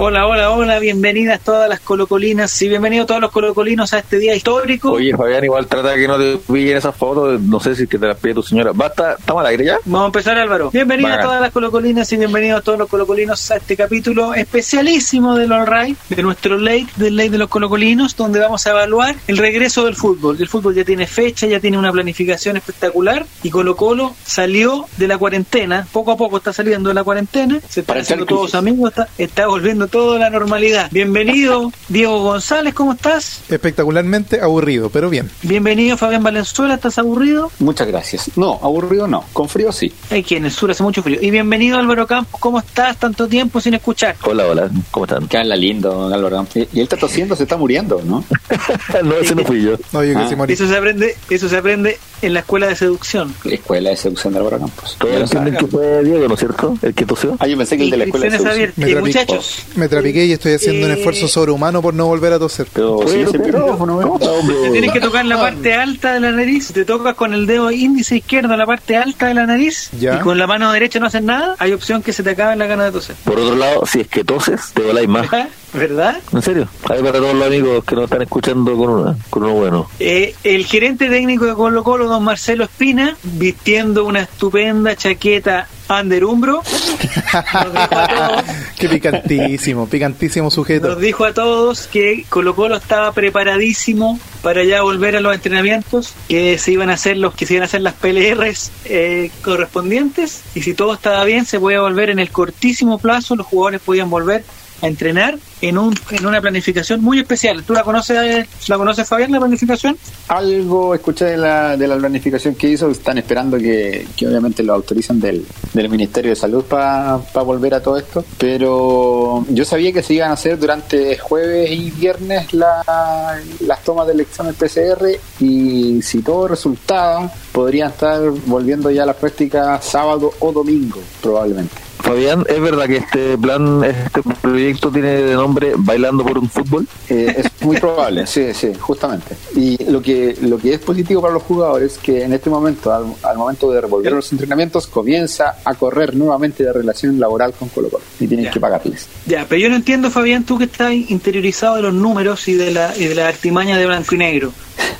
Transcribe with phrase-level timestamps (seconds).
[0.00, 4.32] Hola, hola, hola, bienvenidas todas las colocolinas y bienvenidos todos los colocolinos a este día
[4.32, 4.92] histórico.
[4.92, 7.98] Oye, Fabián, igual trata que no te pillen esas fotos, no sé si es que
[7.98, 8.70] te las pide tu señora.
[8.72, 9.78] Basta, ¿estamos al aire ya?
[9.86, 10.70] Vamos a empezar, Álvaro.
[10.70, 11.26] Bienvenidas Bacán.
[11.26, 15.98] todas las colocolinas y bienvenidos todos los colocolinos a este capítulo especialísimo del All Right,
[16.10, 19.96] de nuestro late, del late de los colocolinos, donde vamos a evaluar el regreso del
[19.96, 20.36] fútbol.
[20.38, 25.08] El fútbol ya tiene fecha, ya tiene una planificación espectacular y Colo Colo salió de
[25.08, 28.90] la cuarentena, poco a poco está saliendo de la cuarentena, se echar haciendo todos amigos,
[28.90, 30.88] está, está volviendo todo a la normalidad.
[30.90, 33.40] Bienvenido, Diego González, ¿cómo estás?
[33.48, 35.30] Espectacularmente aburrido, pero bien.
[35.42, 37.50] Bienvenido, Fabián Valenzuela, ¿estás aburrido?
[37.58, 38.30] Muchas gracias.
[38.36, 39.24] No, aburrido no.
[39.32, 39.92] Con frío sí.
[40.10, 41.18] Hay que en el sur hace mucho frío.
[41.20, 42.96] Y bienvenido Álvaro Campos, ¿cómo estás?
[42.98, 44.16] Tanto tiempo sin escuchar.
[44.22, 45.28] Hola, hola, ¿cómo están?
[45.38, 46.56] Habla lindo, Álvaro Campos.
[46.56, 48.24] Y él está tosiendo, se está muriendo, ¿no?
[49.04, 49.76] no, ese no fui yo.
[49.92, 50.52] No, yo que Ah, sí morí.
[50.54, 53.32] Eso se aprende, eso se aprende en la escuela de seducción.
[53.44, 54.96] Escuela de seducción de Álvaro Campos.
[54.98, 56.76] Todos entienden que fue Diego, ¿no es cierto?
[56.82, 57.36] El que tosió.
[57.38, 58.88] Ah, yo pensé que el de la escuela de seducción.
[58.88, 62.38] Y muchachos, Me trapiqué y estoy haciendo un Eh, esfuerzo sobrehumano por no volver a
[62.38, 62.66] toser.
[62.72, 66.84] Pero sí, ese micrófono, te tienes que tocar la parte alta de la nariz, te
[66.84, 70.16] tocas con el dedo índice izquierdo la parte alta de la nariz Ya.
[70.16, 72.66] y con la mano derecha no haces nada, hay opción que se te acabe la
[72.66, 73.14] gana de toser.
[73.24, 75.28] Por otro lado, si es que toses, te voláis más.
[75.72, 76.16] ¿Verdad?
[76.32, 76.66] ¿En serio?
[76.88, 79.90] Ahí para todos los amigos que nos están escuchando con, una, con uno bueno.
[80.00, 86.24] Eh, el gerente técnico de Colo Colo, don Marcelo Espina, vistiendo una estupenda chaqueta under
[86.24, 88.42] umbro, nos dijo a todos
[88.78, 90.94] Qué picantísimo, picantísimo Nos sujeto.
[90.96, 96.58] dijo a todos que Colo Colo estaba preparadísimo para ya volver a los entrenamientos, que
[96.58, 100.62] se iban a hacer los que se iban a hacer las PLRs eh, correspondientes y
[100.62, 104.44] si todo estaba bien se podía volver en el cortísimo plazo, los jugadores podían volver
[104.82, 107.64] a entrenar en un en una planificación muy especial.
[107.64, 109.96] ¿Tú la conoces la conoces Fabián la planificación?
[110.28, 112.90] Algo escuché de la, de la planificación que hizo.
[112.90, 117.82] Están esperando que, que obviamente lo autorizan del, del Ministerio de Salud para volver a
[117.82, 118.24] todo esto.
[118.38, 124.06] Pero yo sabía que se iban a hacer durante jueves y viernes la- las tomas
[124.06, 125.08] del examen PCR
[125.40, 131.87] y si todo resultaba, podrían estar volviendo ya a la práctica sábado o domingo, probablemente.
[132.00, 136.86] Fabián, ¿es verdad que este plan, este proyecto tiene de nombre Bailando por un fútbol?
[137.08, 139.36] Eh, es muy probable, sí, sí, justamente.
[139.54, 142.92] Y lo que lo que es positivo para los jugadores es que en este momento,
[142.92, 147.68] al, al momento de revolver los entrenamientos, comienza a correr nuevamente la relación laboral con
[147.68, 148.50] Colo Colo y tienen Ya.
[148.52, 149.06] que pagarles.
[149.26, 152.70] Ya, pero yo no entiendo, Fabián, tú que estás interiorizado de los números y de
[152.70, 154.52] la, y de la artimaña de Blanco y Negro.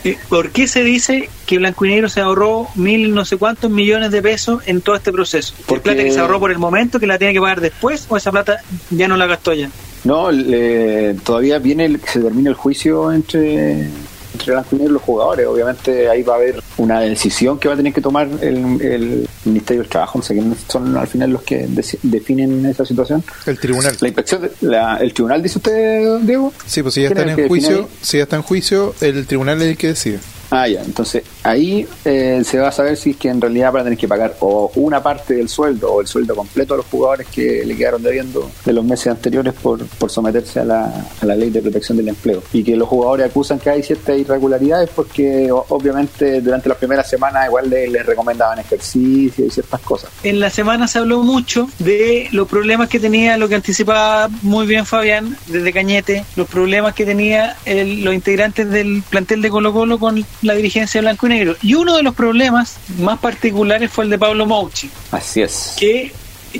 [0.04, 3.70] Eh, ¿Por qué se dice que Blanco y Negro se ahorró mil no sé cuántos
[3.70, 5.54] millones de pesos en todo este proceso?
[5.56, 8.04] ¿Por Porque- plata que se ahorró por el momento, que la tiene que pagar después,
[8.10, 8.58] o esa plata
[8.90, 9.70] ya no la gastó ya?
[10.04, 13.88] No, le- todavía viene el, que se termine el juicio entre
[14.34, 15.46] entre Blanco y Negro y los jugadores.
[15.46, 19.28] Obviamente ahí va a haber una decisión que va a tener que tomar el, el
[19.46, 21.66] Ministerio del Trabajo, no sé quiénes son al final los que
[22.02, 23.24] definen esa situación.
[23.46, 23.96] El tribunal.
[24.00, 26.52] La inspección, de- la- el tribunal, dice usted, Diego.
[26.66, 29.26] Sí, pues si ya ¿Quién es están en juicio, si ya está en juicio, el
[29.26, 30.18] tribunal es el que decide.
[30.50, 30.82] Ah, ya.
[30.82, 33.98] Entonces ahí eh, se va a saber si es que en realidad van a tener
[33.98, 37.64] que pagar o una parte del sueldo o el sueldo completo a los jugadores que
[37.66, 41.50] le quedaron debiendo de los meses anteriores por, por someterse a la, a la ley
[41.50, 42.42] de protección del empleo.
[42.52, 47.46] Y que los jugadores acusan que hay ciertas irregularidades porque obviamente durante las primeras semanas
[47.46, 50.10] igual le- les recomendaban ejercicio y ciertas cosas.
[50.22, 54.66] En la semana se habló mucho de los problemas que tenía, lo que anticipaba muy
[54.66, 59.72] bien Fabián desde Cañete, los problemas que tenía el- los integrantes del plantel de Colo
[59.72, 61.56] Colo con la dirigencia de Blanco y Negro.
[61.62, 65.74] Y uno de los problemas más particulares fue el de Pablo Mouchi, Así es.
[65.78, 66.12] que,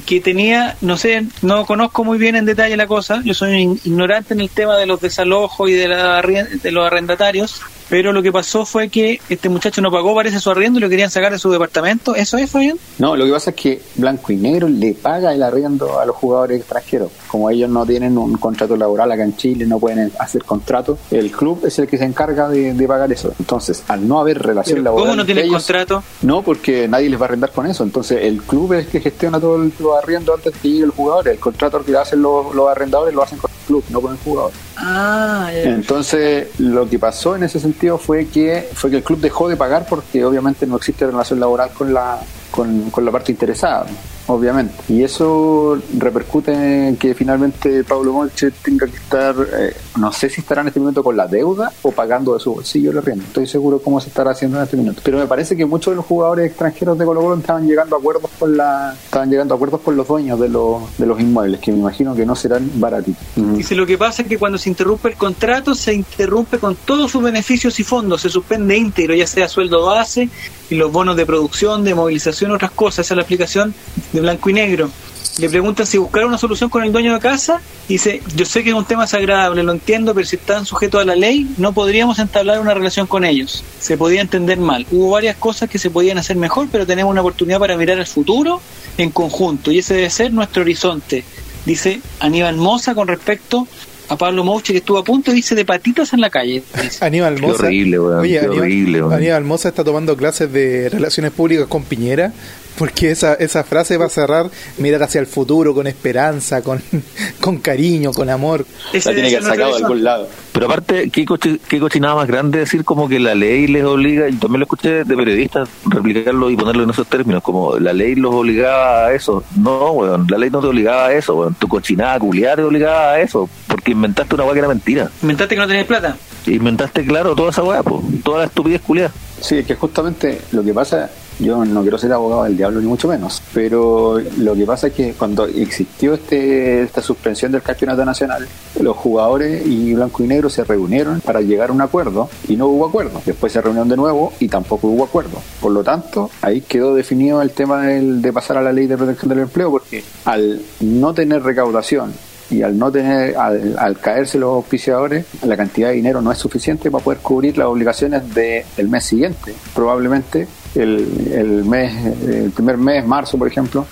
[0.07, 4.35] que tenía, no sé, no conozco muy bien en detalle la cosa, yo soy ignorante
[4.35, 8.31] en el tema de los desalojos y de, la, de los arrendatarios, pero lo que
[8.33, 11.39] pasó fue que este muchacho no pagó, parece su arriendo y lo querían sacar de
[11.39, 12.15] su departamento.
[12.15, 12.77] ¿Eso es, Fabián?
[12.99, 16.17] No, lo que pasa es que Blanco y Negro le paga el arriendo a los
[16.17, 17.11] jugadores extranjeros.
[17.29, 21.31] Como ellos no tienen un contrato laboral acá en Chile, no pueden hacer contrato, el
[21.31, 23.33] club es el que se encarga de, de pagar eso.
[23.39, 25.05] Entonces, al no haber relación laboral.
[25.07, 26.03] ¿Cómo no tienen ellos- contrato?
[26.23, 27.85] No, porque nadie les va a arrendar con eso.
[27.85, 30.85] Entonces, el club es el que gestiona todo el, los arriendos antes de que llegue
[30.85, 31.29] el jugador.
[31.29, 34.53] El contrato que hacen los, los arrendadores lo hacen con club, no con el jugador.
[34.77, 35.51] Ah.
[35.53, 39.57] Entonces, lo que pasó en ese sentido fue que fue que el club dejó de
[39.57, 42.19] pagar porque obviamente no existe relación laboral con la
[42.51, 43.87] con, con la parte interesada,
[44.29, 44.75] obviamente.
[44.89, 50.41] Y eso repercute en que finalmente Pablo Molche tenga que estar, eh, no sé si
[50.41, 53.25] estará en este momento con la deuda o pagando de su bolsillo el arriendo.
[53.25, 55.03] Estoy seguro cómo se estará haciendo en este momento.
[55.05, 57.99] Pero me parece que muchos de los jugadores extranjeros de Colo Colo estaban llegando a
[57.99, 61.61] acuerdos con la, estaban llegando a acuerdos con los dueños de los, de los inmuebles,
[61.61, 63.23] que me imagino que no serán baratitos.
[63.35, 67.11] Dice, lo que pasa es que cuando se interrumpe el contrato, se interrumpe con todos
[67.11, 70.29] sus beneficios y fondos, se suspende íntegro, ya sea sueldo base
[70.71, 73.07] y los bonos de producción, de movilización, otras cosas.
[73.07, 73.75] Esa es la aplicación
[74.13, 74.91] de blanco y negro.
[75.39, 78.71] le preguntan si buscaron una solución con el dueño de casa, dice, yo sé que
[78.71, 82.19] es un tema desagradable, lo entiendo, pero si están sujetos a la ley, no podríamos
[82.19, 83.63] entablar una relación con ellos.
[83.79, 84.87] Se podía entender mal.
[84.91, 88.07] Hubo varias cosas que se podían hacer mejor, pero tenemos una oportunidad para mirar al
[88.07, 88.61] futuro
[88.97, 91.25] en conjunto, y ese debe ser nuestro horizonte.
[91.65, 93.69] Dice Aníbal Moza con respecto
[94.09, 96.63] a Pablo Mouche que estuvo a punto, dice, de patitas en la calle.
[96.83, 97.05] dice.
[97.05, 97.67] Aníbal Qué Moza.
[97.67, 99.13] horrible, weón, Oye, qué Aníbal, horrible, weón.
[99.15, 102.33] Aníbal Moza está tomando clases de relaciones públicas con Piñera.
[102.79, 106.81] Porque esa, esa frase va a cerrar mirar hacia el futuro con esperanza, con,
[107.41, 108.65] con cariño, con amor.
[108.93, 110.29] La tiene que haber sacado de algún lado.
[110.53, 114.29] Pero aparte, ¿qué, cochi- qué cochinada más grande decir como que la ley les obliga,
[114.29, 118.15] y también lo escuché de periodistas, replicarlo y ponerlo en esos términos, como la ley
[118.15, 119.45] los obligaba a eso.
[119.57, 121.55] No, weón, la ley no te obligaba a eso, weón.
[121.55, 125.11] Tu cochinada culiada te obligaba a eso, porque inventaste una weá que era mentira.
[125.23, 126.17] Inventaste que no tenés plata.
[126.47, 127.83] Inventaste, claro, toda esa weá,
[128.25, 129.13] toda la estupidez culiada.
[129.41, 132.87] Sí, es que justamente lo que pasa, yo no quiero ser abogado del diablo ni
[132.87, 138.05] mucho menos, pero lo que pasa es que cuando existió este, esta suspensión del campeonato
[138.05, 138.47] nacional,
[138.81, 142.67] los jugadores y blanco y negro se reunieron para llegar a un acuerdo y no
[142.69, 143.21] hubo acuerdo.
[143.25, 145.39] Después se reunieron de nuevo y tampoco hubo acuerdo.
[145.61, 148.97] Por lo tanto, ahí quedó definido el tema del- de pasar a la ley de
[148.97, 152.13] protección del empleo porque al no tener recaudación
[152.51, 156.39] y al no tener, al, al caerse los auspiciadores, la cantidad de dinero no es
[156.39, 159.55] suficiente para poder cubrir las obligaciones de- del mes siguiente.
[159.75, 161.93] Probablemente el, el mes,
[162.27, 163.87] el primer mes, marzo, por ejemplo,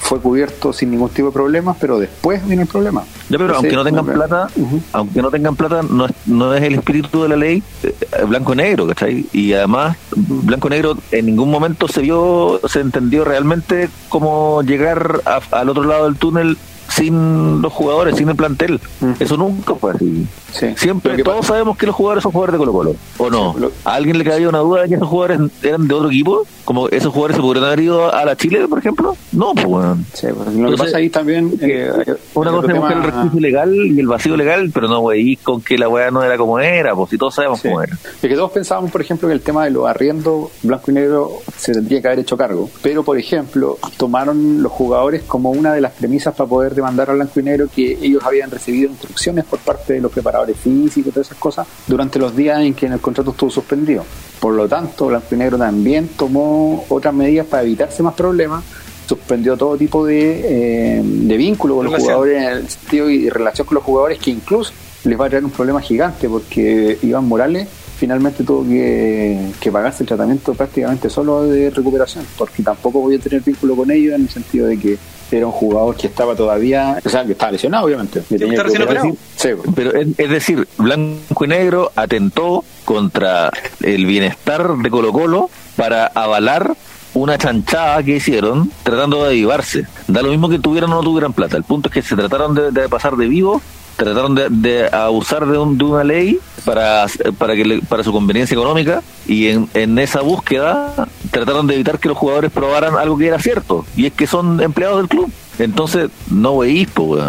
[0.00, 3.02] fue cubierto sin ningún tipo de problemas, pero después vino el problema.
[3.30, 4.48] Ya, pero Entonces, aunque no tengan plata,
[4.92, 7.94] aunque no tengan plata, no es, no es el espíritu de la ley eh,
[8.28, 9.24] blanco y negro, ¿cachai?
[9.32, 15.22] Y además, blanco y negro en ningún momento se vio, se entendió realmente cómo llegar
[15.24, 16.58] a- al otro lado del túnel
[16.98, 18.80] sin los jugadores, sin el plantel.
[19.00, 19.14] Ujú.
[19.20, 20.26] Eso nunca fue así.
[20.52, 20.66] Sí.
[20.76, 23.54] Siempre, todos pasa- sabemos que los jugadores son jugadores de Colo Colo, ¿o no?
[23.54, 26.08] Sí, lo- ¿A alguien le cabía una duda de que esos jugadores eran de otro
[26.08, 26.44] equipo?
[26.68, 29.16] ¿Como esos jugadores se podrían haber ido a la Chile, por ejemplo?
[29.32, 29.96] No, pues bueno.
[30.12, 31.50] Sí, pues, lo que Entonces, pasa ahí también...
[31.62, 31.90] eh,
[32.34, 35.00] Una hay cosa otro es buscar el resquicio legal y el vacío legal, pero no,
[35.00, 37.68] güey, con que la weá no era como era, pues si todos sabemos Sí.
[37.68, 37.94] cómo era.
[37.94, 41.30] Es que todos pensábamos, por ejemplo, que el tema de los arriendos blanco y negro
[41.56, 42.68] se tendría que haber hecho cargo.
[42.82, 47.14] Pero, por ejemplo, tomaron los jugadores como una de las premisas para poder demandar a
[47.14, 51.12] blanco y negro que ellos habían recibido instrucciones por parte de los preparadores físicos y
[51.12, 54.04] todas esas cosas durante los días en que el contrato estuvo suspendido.
[54.40, 58.64] Por lo tanto, blanco y negro también tomó otras medidas para evitarse más problemas
[59.08, 63.66] suspendió todo tipo de, eh, de vínculo con los jugadores en el sentido y relación
[63.66, 64.70] con los jugadores que incluso
[65.04, 67.68] les va a traer un problema gigante porque Iván Morales
[67.98, 73.40] finalmente tuvo que, que pagarse el tratamiento prácticamente solo de recuperación porque tampoco podía tener
[73.40, 74.98] vínculo con ellos en el sentido de que
[75.30, 78.22] era un jugador que estaba todavía, o sea, que estaba lesionado obviamente.
[78.28, 79.14] que tenía que.
[79.36, 79.74] Sí, pues.
[79.74, 83.50] Pero es, es decir, Blanco y Negro atentó contra
[83.82, 86.74] el bienestar de Colo Colo para avalar
[87.14, 89.86] una chanchada que hicieron tratando de avivarse.
[90.06, 91.56] Da lo mismo que tuvieran o no tuvieran plata.
[91.56, 93.60] El punto es que se trataron de, de pasar de vivo,
[93.98, 97.04] trataron de, de abusar de, un- de una ley para,
[97.36, 101.98] para, que le- para su conveniencia económica y en, en esa búsqueda trataron de evitar
[101.98, 105.30] que los jugadores probaran algo que era cierto y es que son empleados del club.
[105.58, 107.20] Entonces, no veis, pues.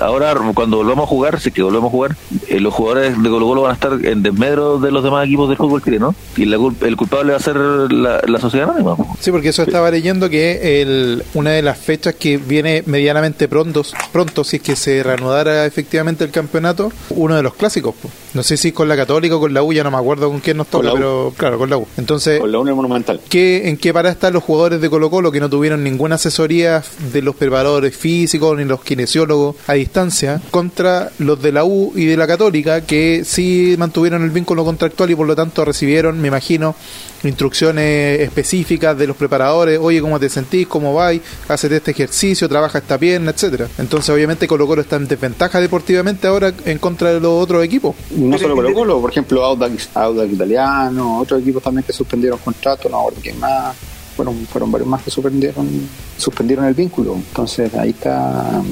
[0.00, 2.16] Ahora, cuando volvamos a jugar, si es que volvemos a jugar,
[2.48, 5.48] eh, los jugadores de Colo Colo van a estar en desmedro de los demás equipos
[5.48, 8.96] del fútbol chileno y la el culpable va a ser la, la sociedad anónima.
[9.20, 13.82] Sí, porque eso estaba leyendo que el, una de las fechas que viene medianamente pronto,
[14.12, 17.94] pronto, si es que se reanudara efectivamente el campeonato, uno de los clásicos.
[17.94, 18.08] po.
[18.34, 20.40] No sé si con la Católica o con la U, ya no me acuerdo con
[20.40, 20.94] quién nos toca, U.
[20.94, 21.86] pero claro, con la U.
[21.96, 23.20] Entonces, con la Unión Monumental.
[23.28, 26.82] ¿qué, ¿en qué para están los jugadores de Colo Colo que no tuvieron ninguna asesoría
[27.12, 32.16] de los preparadores físicos ni los kinesiólogos distancia contra los de la U y de
[32.16, 36.74] la Católica que sí mantuvieron el vínculo contractual y por lo tanto recibieron, me imagino,
[37.22, 40.66] instrucciones específicas de los preparadores, oye, ¿cómo te sentís?
[40.66, 41.20] ¿Cómo vais?
[41.48, 43.68] Hacete este ejercicio, trabaja esta pierna, etcétera.
[43.78, 47.94] Entonces, obviamente, Colo Colo está en desventaja deportivamente ahora en contra de los otros equipos.
[48.10, 52.90] No solo Colo Colo, por ejemplo, Audax, Audax Italiano, otros equipos también que suspendieron contratos,
[52.90, 53.76] no quién más,
[54.16, 55.68] fueron, fueron varios más que suspendieron,
[56.16, 57.14] suspendieron el vínculo.
[57.14, 58.62] Entonces ahí está,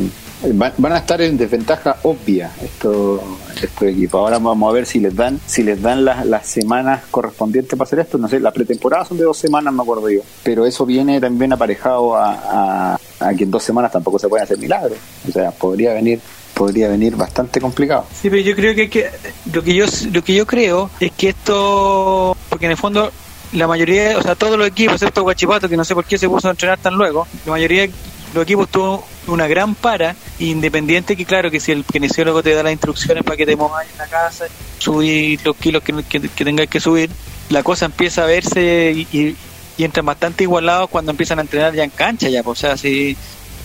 [0.52, 3.20] van, a estar en desventaja obvia estos,
[3.62, 4.18] estos equipos.
[4.18, 7.84] Ahora vamos a ver si les dan, si les dan las, las semanas correspondientes para
[7.86, 8.18] hacer esto.
[8.18, 10.20] No sé, la pretemporada son de dos semanas, me acuerdo yo.
[10.42, 14.58] Pero eso viene también aparejado a, a, que en dos semanas tampoco se pueden hacer
[14.58, 14.98] milagros.
[15.28, 16.20] O sea, podría venir
[16.54, 18.04] podría venir bastante complicado.
[18.12, 19.10] Sí, pero yo creo que, que
[19.52, 23.10] lo que yo lo que yo creo es que esto porque en el fondo
[23.52, 26.28] la mayoría, o sea, todos los equipos, excepto Guachipato, que no sé por qué se
[26.28, 27.88] puso a entrenar tan luego, la mayoría
[28.34, 32.62] los equipos tuvo una gran para, independiente que claro que si el kinesiólogo te da
[32.62, 34.46] las instrucciones para que te muevas en la casa,
[34.78, 37.10] subir los kilos que, que, tengas que subir,
[37.50, 39.36] la cosa empieza a verse y, y,
[39.76, 42.76] y entran bastante igualados cuando empiezan a entrenar ya en cancha ya, pues, o sea,
[42.76, 43.16] si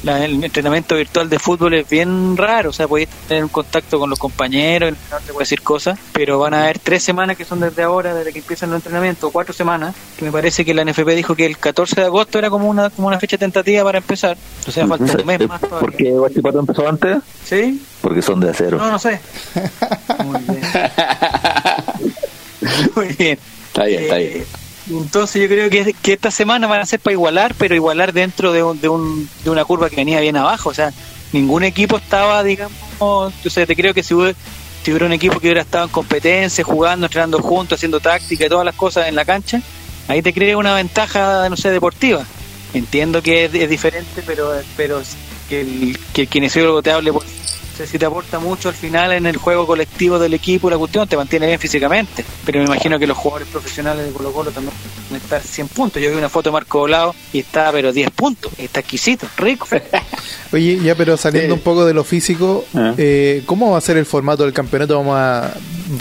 [0.04, 4.00] la- el entrenamiento virtual de fútbol es bien raro, o sea, podéis tener un contacto
[4.00, 7.36] con los compañeros, el entrenador te puede decir cosas, pero van a haber tres semanas
[7.38, 10.64] que son desde ahora, desde que empiezan los entrenamientos, o cuatro semanas, que me parece
[10.64, 13.38] que la NFP dijo que el 14 de agosto era como una, como una fecha
[13.38, 14.38] tentativa para empezar,
[14.68, 17.18] o sea, falta un mes más ¿Por qué Guachipato empezó antes?
[17.46, 17.82] ¿Sí?
[18.02, 18.78] Porque son de acero.
[18.78, 19.20] No, no sé.
[20.24, 20.62] Muy bien.
[22.96, 23.40] Muy bien.
[23.68, 24.46] Está bien, está bien.
[24.90, 28.64] Entonces yo creo que, esta semana van a ser para igualar, pero igualar dentro de,
[28.64, 30.70] un, de, un, de una curva que venía bien abajo.
[30.70, 30.94] O sea,
[31.34, 34.38] ningún equipo estaba, digamos, o sea, te creo que si hubiera,
[34.84, 38.50] si hubiera un equipo que hubiera estado en competencia, jugando, entrenando juntos, haciendo táctica y
[38.50, 39.62] todas las cosas en la cancha,
[40.08, 42.26] ahí te crea una ventaja, no sé, deportiva.
[42.74, 45.02] Entiendo que es, diferente, pero pero
[45.50, 47.20] que el, que el kinesiólogo te hable, no
[47.78, 51.08] sé si te aporta mucho al final en el juego colectivo del equipo, la cuestión
[51.08, 52.26] te mantiene bien físicamente.
[52.46, 54.74] Pero me imagino que los jugadores profesionales de Colo Colo también
[55.10, 56.02] van a estar 100 puntos.
[56.02, 58.52] Yo vi una foto de Marco Volado y está, pero 10 puntos.
[58.58, 59.68] Está exquisito, rico.
[60.54, 61.60] Oye, ya, pero saliendo Sí.
[61.60, 62.94] un poco de lo físico, Ah.
[62.98, 64.98] eh, ¿cómo va a ser el formato del campeonato?
[64.98, 65.54] ¿Vamos a,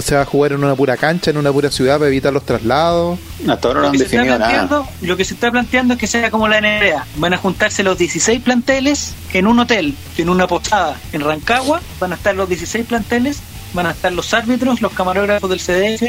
[0.03, 2.45] ¿Se va a jugar en una pura cancha, en una pura ciudad para evitar los
[2.45, 3.19] traslados?
[3.49, 4.51] Hasta ahora no Lo han que, se está definido nada.
[4.67, 7.05] planteando, lo que se está planteando es que sea como la NBA.
[7.17, 11.66] Van a juntarse los 16 planteles en un hotel, en una posada en Rancagua.
[12.01, 13.41] Van a estar los 16 planteles,
[13.73, 16.03] van a estar los árbitros, los camarógrafos del CDF,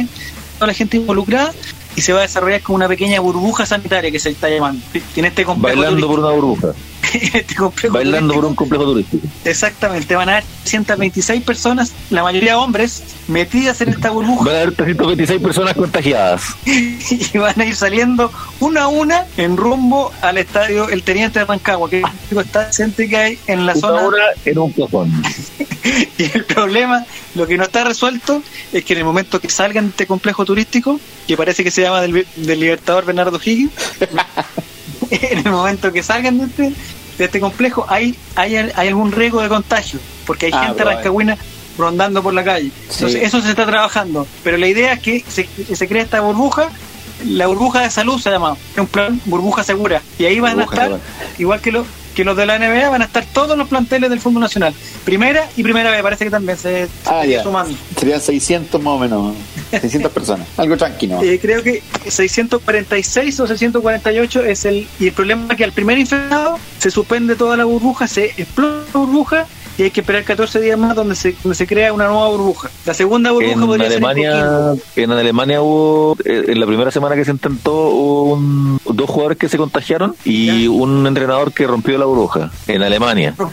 [0.56, 1.54] toda la gente involucrada.
[1.96, 4.84] Y se va a desarrollar como una pequeña burbuja sanitaria que se está llamando.
[5.16, 6.74] En este complejo Bailando por una burbuja.
[7.34, 9.28] este complejo Bailando por un complejo turístico.
[9.46, 14.46] Exactamente, van a haber 126 personas, la mayoría hombres, metidas en esta burbuja.
[14.46, 16.44] Van a haber 326 personas contagiadas.
[16.66, 21.46] y van a ir saliendo una a una en rumbo al estadio El Teniente de
[21.46, 24.02] Rancagua, que es el único estadio decente que hay en la Una zona.
[24.02, 25.12] hora en un cajón.
[26.18, 27.06] Y el problema,
[27.36, 28.42] lo que no está resuelto,
[28.74, 31.84] es que en el momento que salgan de este complejo turístico, que parece que se
[31.84, 33.72] llama del, del Libertador Bernardo Higgins,
[35.12, 36.74] en el momento que salgan de este,
[37.18, 40.96] de este complejo, hay, hay, hay algún riesgo de contagio, porque hay Ah, gente probable.
[40.98, 41.38] rancagüina
[41.78, 42.72] rondando por la calle.
[42.90, 43.20] Entonces, Sí.
[43.20, 44.26] eso se está trabajando.
[44.44, 46.70] Pero la idea es que se, crea esta burbuja,
[47.26, 50.02] la burbuja de salud se llama, es un plan burbuja segura.
[50.20, 51.00] Y ahí van Burbuja a estar,
[51.38, 51.86] igual que, los
[52.18, 54.74] que los de la NBA, van a estar todos los planteles del Fondo Nacional.
[55.06, 57.44] Primera y primera vez, parece que también se, Ah, ya.
[57.44, 57.78] sumando.
[57.96, 59.36] Serían 600 más o menos.
[59.70, 60.48] 600 personas.
[60.58, 61.22] Algo tranquilo.
[61.22, 64.88] Eh, creo que 646 o 648 es el.
[65.00, 68.84] Y el problema es que al primer infectado se suspende toda la burbuja, se explota
[68.94, 69.46] la burbuja
[69.78, 72.70] y hay que esperar 14 días más donde se, donde se crea una nueva burbuja.
[72.86, 74.82] La segunda burbuja En podría ser en Alemania, Coquimbo.
[74.96, 79.38] en Alemania hubo, eh, en la primera semana que se intentó, hubo un- dos jugadores
[79.38, 80.70] que se contagiaron y Ya.
[80.72, 82.52] un entrenador que rompió la burbuja.
[82.68, 83.34] En Alemania.
[83.38, 83.50] ¿Una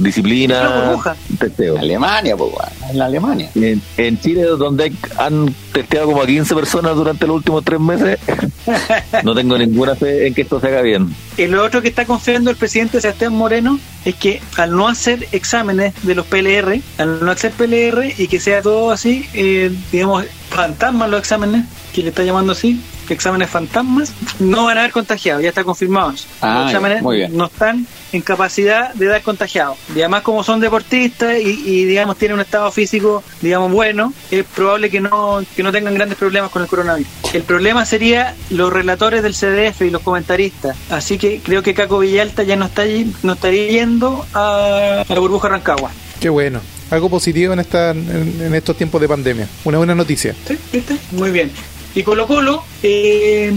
[0.00, 0.94] Disciplina,
[1.38, 1.78] testeo.
[1.78, 2.50] Alemania, pues,
[2.90, 3.50] en la Alemania.
[3.54, 7.80] En, en Chile, donde hay- han testeado como a 15 personas durante los últimos tres
[7.80, 8.18] meses,
[9.24, 11.14] no tengo ninguna fe en que esto se haga bien.
[11.36, 15.28] Y lo otro que está confiando el presidente Sebastián Moreno es que al no hacer
[15.32, 20.24] exámenes de los PLR, al no hacer PLR y que sea todo así, eh, digamos,
[20.50, 22.80] fantasmas los exámenes, que le está llamando así,
[23.14, 26.10] exámenes fantasmas, no van a haber contagiados, ya está confirmado.
[26.12, 26.26] eso.
[26.40, 27.36] Ah, los exámenes muy bien.
[27.36, 29.76] no están en capacidad de dar contagiados.
[29.94, 34.44] Y además como son deportistas y, y, digamos tienen un estado físico, digamos, bueno, es
[34.44, 37.10] probable que no, que no tengan grandes problemas con el coronavirus.
[37.32, 40.76] El problema sería los relatores del CDF y los comentaristas.
[40.90, 45.12] Así que creo que Caco Villalta ya no está allí- no estaría yendo a, a
[45.14, 45.90] la burbuja Rancagua.
[46.20, 46.60] Qué bueno.
[46.90, 49.46] Algo positivo en, esta, en, en estos tiempos de pandemia.
[49.64, 50.34] Una buena noticia.
[50.46, 50.56] ¿Sí?
[50.72, 50.96] ¿Viste?
[51.12, 51.50] Muy bien.
[51.98, 53.52] Y Colo Colo eh,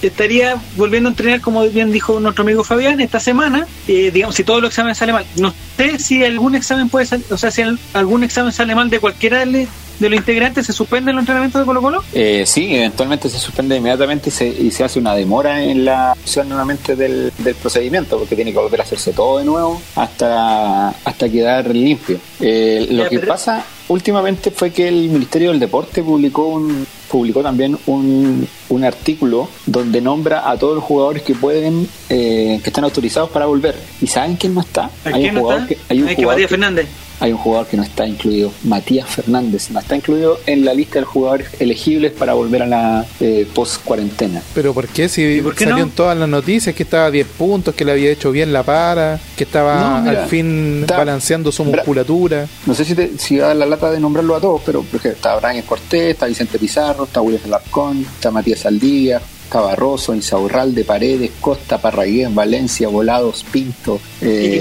[0.00, 4.42] estaría volviendo a entrenar, como bien dijo nuestro amigo Fabián, esta semana, eh, digamos, si
[4.42, 5.26] todos los exámenes salen mal.
[5.36, 8.88] No sé si algún examen puede salir, o sea, si al- algún examen sale mal
[8.88, 12.04] de cualquiera de, de los integrantes, ¿se suspenden los entrenamientos de Colo Colo?
[12.14, 16.12] Eh, sí, eventualmente se suspende inmediatamente y se, y se hace una demora en la
[16.12, 20.88] acción nuevamente del, del procedimiento porque tiene que volver a hacerse todo de nuevo hasta,
[20.88, 22.18] hasta quedar limpio.
[22.40, 26.86] Eh, lo Ya, que pero- pasa últimamente fue que el Ministerio del Deporte publicó un
[27.10, 32.70] publicó también un, un artículo donde nombra a todos los jugadores que pueden eh, que
[32.70, 35.66] están autorizados para volver y saben quién no está ¿A quién no está?
[35.66, 36.86] que hay un Hay que jugador que- Fernández.
[37.20, 40.98] Hay un jugador que no está incluido, Matías Fernández, no está incluido en la lista
[41.00, 44.42] de jugadores elegibles para volver a la eh, post-cuarentena.
[44.54, 45.08] Pero ¿por qué?
[45.08, 45.78] Si ¿Y por qué no?
[45.78, 48.62] en todas las noticias que estaba a 10 puntos, que le había hecho bien la
[48.62, 52.46] para, que estaba No, mira, al fin está- balanceando su musculatura.
[52.66, 54.82] No sé si, te, si va a dar la lata de nombrarlo a todos, pero
[54.82, 59.62] por ejemplo, está Brian Cortés, está Vicente Pizarro, está William Alarcón, está Matías Aldía, está
[59.62, 64.60] Barroso, Insaurralde, Paredes, Costa, Parragués, Valencia, Volados, Pinto, eh.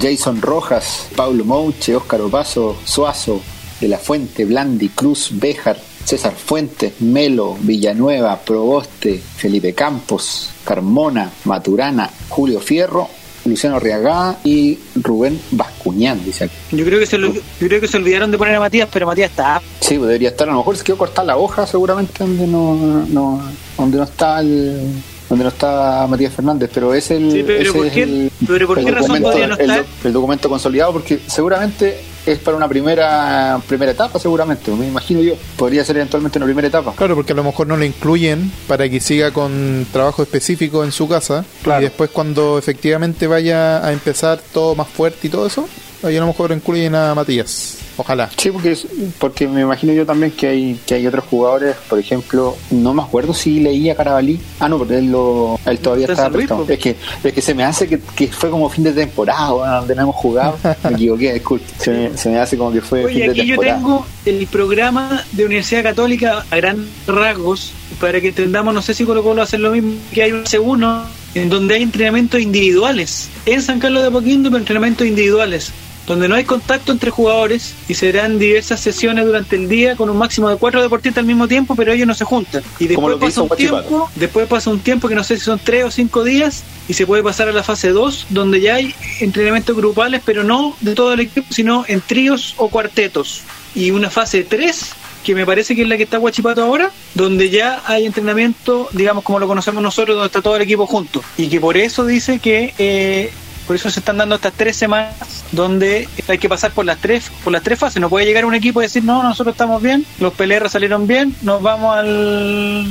[0.00, 3.40] Jason Rojas, Pablo Mouche, Óscar Opaso, Suazo,
[3.80, 12.08] De la Fuente, Blandi, Cruz, Béjar, César Fuentes, Melo, Villanueva, Proboste, Felipe Campos, Carmona, Maturana,
[12.28, 13.08] Julio Fierro
[13.44, 15.40] Luciano Arriagá y Rubén
[15.86, 16.54] Bascuñán, dice aquí.
[16.72, 19.06] Yo creo que se lo- yo creo que se olvidaron de poner a Matías, pero
[19.06, 19.60] Matías está.
[19.80, 23.06] Sí, pues debería estar, a lo mejor se quedó cortar la hoja seguramente donde no,
[23.08, 23.42] no
[23.78, 24.80] donde no está el
[25.28, 28.32] donde no está Matías Fernández, pero es el, Sí, pero ese ¿por es qué- el,
[28.46, 29.84] pero por el qué razón documento, podría no estar?
[30.04, 35.34] el documento consolidado porque seguramente es para una primera primera etapa seguramente, me imagino yo,
[35.56, 36.92] podría ser eventualmente una primera etapa.
[36.96, 40.92] Claro, porque a lo mejor no lo incluyen para que siga con trabajo específico en
[40.92, 41.44] su casa.
[41.62, 41.80] Claro.
[41.80, 45.68] Y después cuando efectivamente vaya a empezar todo más fuerte y todo eso,
[46.02, 47.78] ahí a lo mejor incluyen a Matías.
[47.98, 48.28] Ojalá.
[48.36, 48.76] Sí, porque,
[49.18, 53.02] porque me imagino yo también que hay que hay otros jugadores, por ejemplo, no me
[53.02, 54.38] acuerdo si leía Carabalí.
[54.60, 56.66] Ah, no, porque él, lo, él todavía estaba prestado.
[56.68, 59.76] Es que, es que se me hace que, que fue como fin de temporada, bueno,
[59.76, 60.58] donde no hemos jugado.
[60.84, 61.66] Me equivoqué, disculpe.
[61.78, 63.78] Se me, se me hace como que fue fin Oye, de aquí yo temporada.
[63.78, 69.04] tengo el programa de Universidad Católica a gran rasgos para que entendamos, no sé si
[69.04, 73.28] Colo Colo hace lo mismo, que hay un C1 en donde hay entrenamientos individuales.
[73.46, 75.70] En San Carlos de Apoquindo, pero entrenamientos individuales,
[76.06, 80.16] donde no hay contacto entre jugadores y serán diversas sesiones durante el día con un
[80.16, 82.62] máximo de cuatro deportistas al mismo tiempo, pero ellos no se juntan.
[82.78, 85.84] Y después pasa un tiempo, después pasa un tiempo que no sé si son tres
[85.84, 89.76] o cinco días y se puede pasar a la fase 2, donde ya hay entrenamientos
[89.76, 93.42] grupales, pero no de todo el equipo, sino en tríos o cuartetos.
[93.74, 94.92] Y una fase 3,
[95.24, 99.24] que me parece que es la que está Guachipato ahora, donde ya hay entrenamiento, digamos
[99.24, 101.22] como lo conocemos nosotros, donde está todo el equipo junto.
[101.36, 102.72] Y que por eso dice que...
[102.78, 103.32] eh,
[103.66, 107.30] por eso se están dando estas tres semanas donde hay que pasar por las tres
[107.42, 108.00] por las tres fases.
[108.00, 111.34] No puede llegar un equipo y decir, no, nosotros estamos bien, los PLR salieron bien,
[111.42, 112.86] nos vamos al,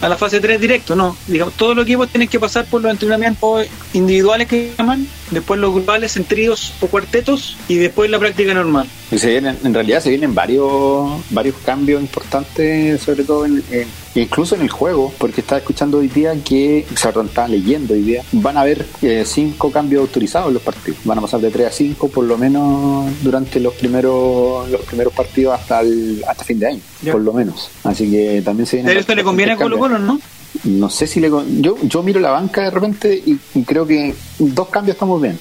[0.00, 0.94] a la fase 3 directo.
[0.94, 5.60] No, digamos, todos los equipos tienen que pasar por los entrenamientos individuales que llaman, después
[5.60, 8.88] los grupales en tríos o cuartetos y después la práctica normal.
[9.10, 13.88] Y se vienen, en realidad se vienen varios varios cambios importantes, sobre todo en, en-
[14.14, 18.02] incluso en el juego, porque estaba escuchando hoy día que, o sea, estaba leyendo hoy
[18.02, 20.98] día, van a haber eh, cinco cambios autorizados en los partidos.
[21.04, 25.12] Van a pasar de 3 a 5 por lo menos durante los primeros los primeros
[25.12, 27.12] partidos hasta el, hasta fin de año, Ya.
[27.12, 27.70] por lo menos.
[27.84, 30.20] Así que también se vienen Pero esto le conviene a Colo Colo, ¿no?
[30.64, 33.86] No sé si le con- yo yo miro la banca de repente y, y creo
[33.86, 35.38] que dos cambios estamos bien.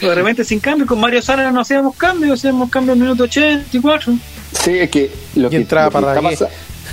[0.00, 4.14] De repente sin cambio, con Mario Sala no hacíamos cambios, hacíamos cambios en minuto 84.
[4.52, 6.48] Sí, es que lo Y que, entraba lo que está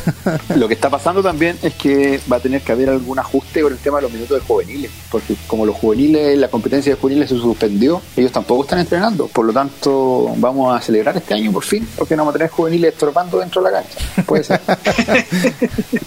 [0.55, 3.71] lo que está pasando también es que va a tener que haber algún ajuste con
[3.73, 7.29] el tema de los minutos de juveniles, porque como los juveniles, la competencia de juveniles
[7.29, 11.63] se suspendió, ellos tampoco están entrenando, por lo tanto vamos a celebrar este año por
[11.63, 13.99] fin, porque no vamos a tener juveniles estorbando dentro de la cancha.
[14.25, 14.61] Puede ser.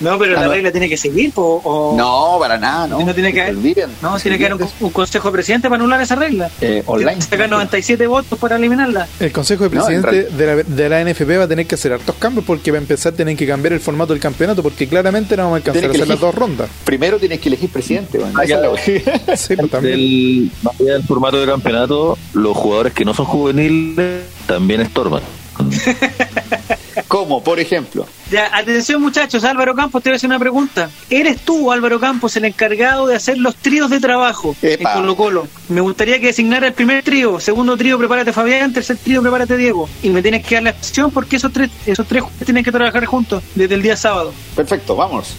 [0.00, 0.52] No, pero Ah, la no.
[0.52, 1.94] regla tiene que seguir, o...
[1.96, 3.00] no, para nada, no.
[3.04, 6.00] No tiene que haber, olviden, no, tiene que haber un, consejo de presidente para anular
[6.00, 6.50] esa regla.
[6.60, 7.12] Eh, online.
[7.12, 9.06] Tiene que sacar 97 votos para eliminarla.
[9.20, 11.92] El Consejo de No, Presidentes de, la, de la NFP va a tener que hacer
[11.92, 14.88] hartos cambios porque va a empezar a tener que cambiar el formato del campeonato porque
[14.88, 16.68] claramente no vamos a alcanzar a hacer las dos rondas.
[16.84, 18.76] Primero tienes que elegir presidente, bueno, Ah, la-
[19.36, 19.96] Sí, pues, también.
[19.96, 25.22] Del, más allá del formato de campeonato, los jugadores que no son juveniles también estorban.
[27.08, 27.42] ¿Cómo?
[27.42, 28.06] Por ejemplo.
[28.30, 30.90] Ya, atención muchachos, Álvaro Campos, te voy a hacer una pregunta.
[31.10, 34.92] ¿Eres tú, Álvaro Campos, el encargado de hacer los tríos de trabajo Epa.
[34.92, 35.48] en Colo Colo?
[35.68, 39.88] Me gustaría que designara el primer trío, segundo trío, prepárate Fabián, tercer trío, prepárate Diego.
[40.02, 43.04] Y me tienes que dar la excepción porque esos tres, esos tres tienen que trabajar
[43.04, 44.32] juntos desde el día sábado.
[44.56, 45.36] Perfecto, vamos.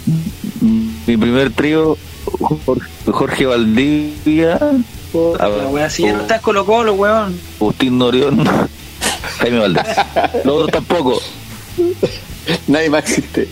[0.62, 1.98] Mi primer trío,
[3.06, 4.60] Jorge, Valdivia,
[5.40, 7.40] La wea, si ya no está en Colo Colo, weón.
[7.60, 8.44] Agustín Norión,
[9.40, 9.84] Jaime Valdés.
[10.44, 11.22] Los otros tampoco.
[12.68, 13.48] Nadie más existe.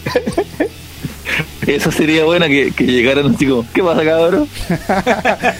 [1.66, 4.48] Eso sería buena que, que llegaran así como, ¿qué pasa cabrón?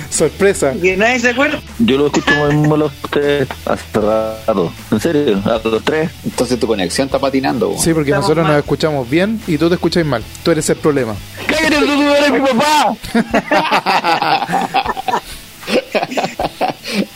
[0.10, 0.74] Sorpresa.
[0.80, 1.62] Que nadie se acuerda.
[1.80, 4.74] Yo lo escucho como los tres hace rato.
[4.92, 5.42] ¿En serio?
[5.46, 6.12] A los tres.
[6.26, 7.74] Entonces tu conexión está patinando.
[7.80, 8.54] Sí, porque Estamos nosotros mal.
[8.56, 10.22] nos escuchamos bien y tú te escuchas mal.
[10.44, 11.16] Tú eres el problema.
[11.48, 12.96] ¡Cállate, tú no eres mi papá!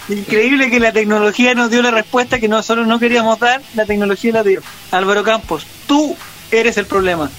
[0.09, 4.31] Increíble que la tecnología nos dio la respuesta que nosotros no queríamos dar, la tecnología
[4.31, 4.61] la dio.
[4.91, 6.15] Álvaro Campos, tú
[6.51, 7.29] eres el problema.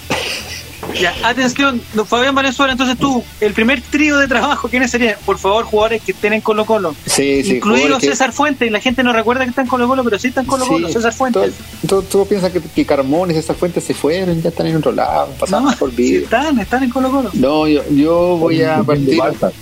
[0.99, 5.15] Ya, atención, don Fabián Valenzuela, entonces tú, el primer trío de trabajo, ¿quiénes serían?
[5.25, 6.95] Por favor, jugadores que estén en Colo Colo.
[7.05, 7.57] Sí, sí.
[7.57, 10.17] Incluido jugadores que- César Fuentes, la gente no recuerda que está en Colo Colo, pero
[10.17, 11.53] sí está en Colo Colo, Sí, César Fuentes.
[11.87, 15.31] Tú piensas que, que Carmón y César Fuentes se fueron, ya están en otro lado,
[15.39, 16.23] pasamos No, por sí vida.
[16.23, 17.29] están, están en Colo Colo.
[17.33, 19.19] No, yo, yo voy a partir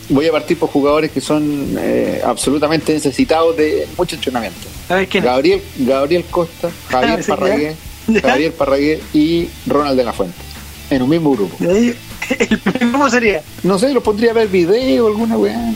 [0.10, 4.60] voy a partir por jugadores que son eh, absolutamente necesitados de mucho entrenamiento.
[4.90, 5.24] A ver quién?
[5.24, 7.36] Gabriel, Gabriel Costa, Javier Sí, ya.
[7.36, 7.76] Parragué.
[8.22, 10.38] Javier Parragué y Ronald de la Fuente.
[10.90, 11.56] En un mismo grupo.
[11.64, 11.96] El
[12.92, 13.42] ¿Cómo sería?
[13.64, 15.74] No sé, los pondría a ver video, alguna weá.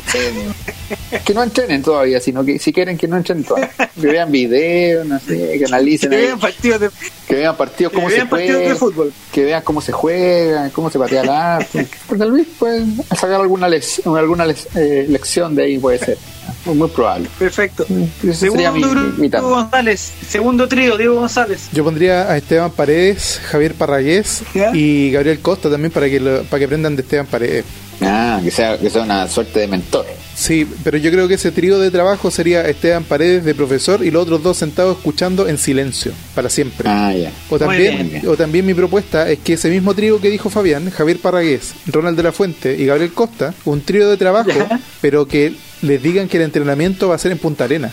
[1.23, 3.69] Que no entrenen todavía, sino que si quieren que no entrenen todavía.
[3.77, 6.09] Que vean video, no sé, que analicen.
[6.09, 6.21] Que ahí.
[6.25, 6.89] vean partidos de...
[7.27, 8.69] Que vean partidos, Que cómo se vean partidos juega.
[8.73, 9.13] de fútbol.
[9.31, 11.79] Que vean cómo se juega, cómo se patea el arco.
[12.07, 16.17] Pues tal vez pueden sacar alguna, lec- alguna lec- eh, lección de ahí, puede ser.
[16.65, 17.27] Muy, muy probable.
[17.39, 17.85] Perfecto.
[18.23, 19.41] Ese sería Segundo mi, grupo, mi tema.
[19.41, 20.11] Diego González.
[20.27, 21.69] Segundo trío, Diego González.
[21.71, 24.71] Yo pondría a Esteban Paredes, Javier Parragués ¿Ya?
[24.75, 27.65] y Gabriel Costa también para que lo- para que aprendan de Esteban Paredes.
[28.01, 30.05] Ah, que sea, que sea una suerte de mentor.
[30.33, 34.09] Sí, pero yo creo que ese trío de trabajo sería Esteban Paredes de profesor y
[34.09, 36.89] los otros dos sentados escuchando en silencio, para siempre.
[36.89, 37.31] Ah, ya.
[37.49, 41.19] O también, o también mi propuesta es que ese mismo trío que dijo Fabián, Javier
[41.19, 44.79] Parragués, Ronald de la Fuente y Gabriel Costa, un trío de trabajo, Ya.
[45.01, 47.91] pero que les digan que el entrenamiento va a ser en Punta Arena.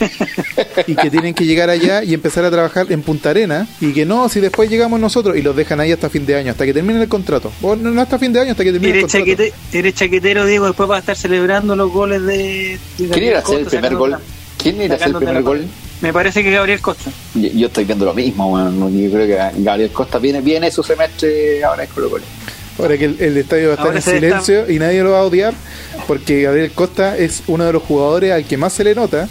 [0.86, 4.04] y que tienen que llegar allá y empezar a trabajar en Punta Arena y que
[4.06, 6.72] no, si después llegamos nosotros y los dejan ahí hasta fin de año, hasta que
[6.72, 7.50] terminen el contrato.
[7.62, 9.24] O no, no hasta fin de año, hasta que termine el contrato.
[9.26, 12.78] chaquete- eres chaquetero, Diego, después va a estar celebrando los goles de...
[12.98, 14.10] de ¿Quién a hacer el primer gol?
[14.12, 14.20] la-
[14.56, 15.66] ¿Quién era a hacer el primer gol?
[16.00, 17.10] Me parece que Gabriel Costa.
[17.34, 18.78] Yo, yo estoy viendo lo mismo, weón.
[18.96, 22.24] Yo creo que Gabriel Costa viene, viene su semestre ahora en Colo Colo.
[22.78, 25.18] Ahora que el, el estadio va a estar Ahora en silencio y nadie lo va
[25.18, 25.52] a odiar,
[26.06, 29.28] porque Gabriel Costa es uno de los jugadores al que más se le nota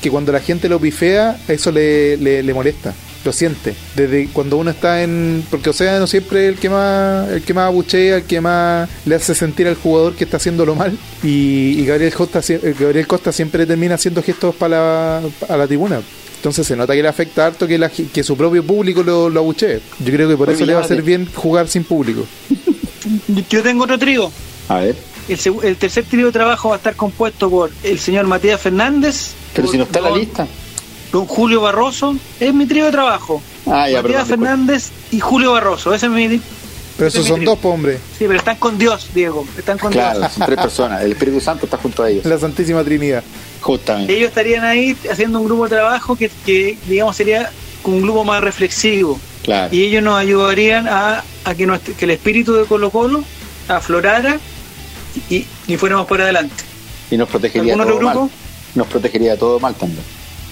[0.00, 3.74] que cuando la gente lo pifea, eso le, le, le molesta, lo siente.
[3.94, 5.44] Desde cuando uno está en.
[5.50, 9.14] Porque Océano siempre es el que más el que más abuchea, el que más le
[9.14, 10.96] hace sentir al jugador que está haciéndolo mal.
[11.22, 15.66] Y, y Gabriel, Costa, eh, Gabriel Costa siempre termina haciendo gestos para la, a la
[15.66, 16.00] tribuna.
[16.36, 19.40] Entonces se nota que le afecta harto que, la, que su propio público lo, lo
[19.40, 19.80] abuchee.
[20.02, 22.24] Yo creo que por Oye, eso le va a hacer bien jugar sin público.
[23.50, 24.32] Yo tengo otro trío.
[24.68, 24.96] A ver.
[25.62, 29.32] El, tercer trío de trabajo va a estar compuesto por el señor Matías Fernández.
[29.54, 30.46] Pero por si no está en la don- lista.
[31.12, 32.16] Don Julio Barroso.
[32.38, 33.42] Es mi trío de trabajo.
[33.66, 34.10] Ah, ya, Matías perdón.
[34.12, 34.38] después.
[34.38, 35.94] Fernández y Julio Barroso.
[35.94, 36.40] Ese es mi...
[36.96, 37.94] Pero esos son dos, hombre.
[38.18, 39.46] Sí, pero están con Dios, Diego.
[39.56, 40.32] Están con Claro, Dios.
[40.32, 41.02] son tres personas.
[41.02, 42.24] El Espíritu Santo está junto a ellos.
[42.26, 43.22] La Santísima Trinidad.
[43.62, 44.14] Justamente.
[44.14, 47.50] Ellos estarían ahí haciendo un grupo de trabajo que, que digamos, sería
[47.84, 49.18] un grupo más reflexivo.
[49.42, 49.74] Claro.
[49.74, 53.24] Y ellos nos ayudarían a, a que, nuestro- que el espíritu de Colo Colo
[53.68, 54.38] aflorara
[55.28, 56.64] y, y fuéramos por adelante.
[57.10, 58.20] Y nos protegería ¿Algún todo grupo?
[58.22, 58.30] mal.
[58.74, 60.02] Nos protegería todo mal también.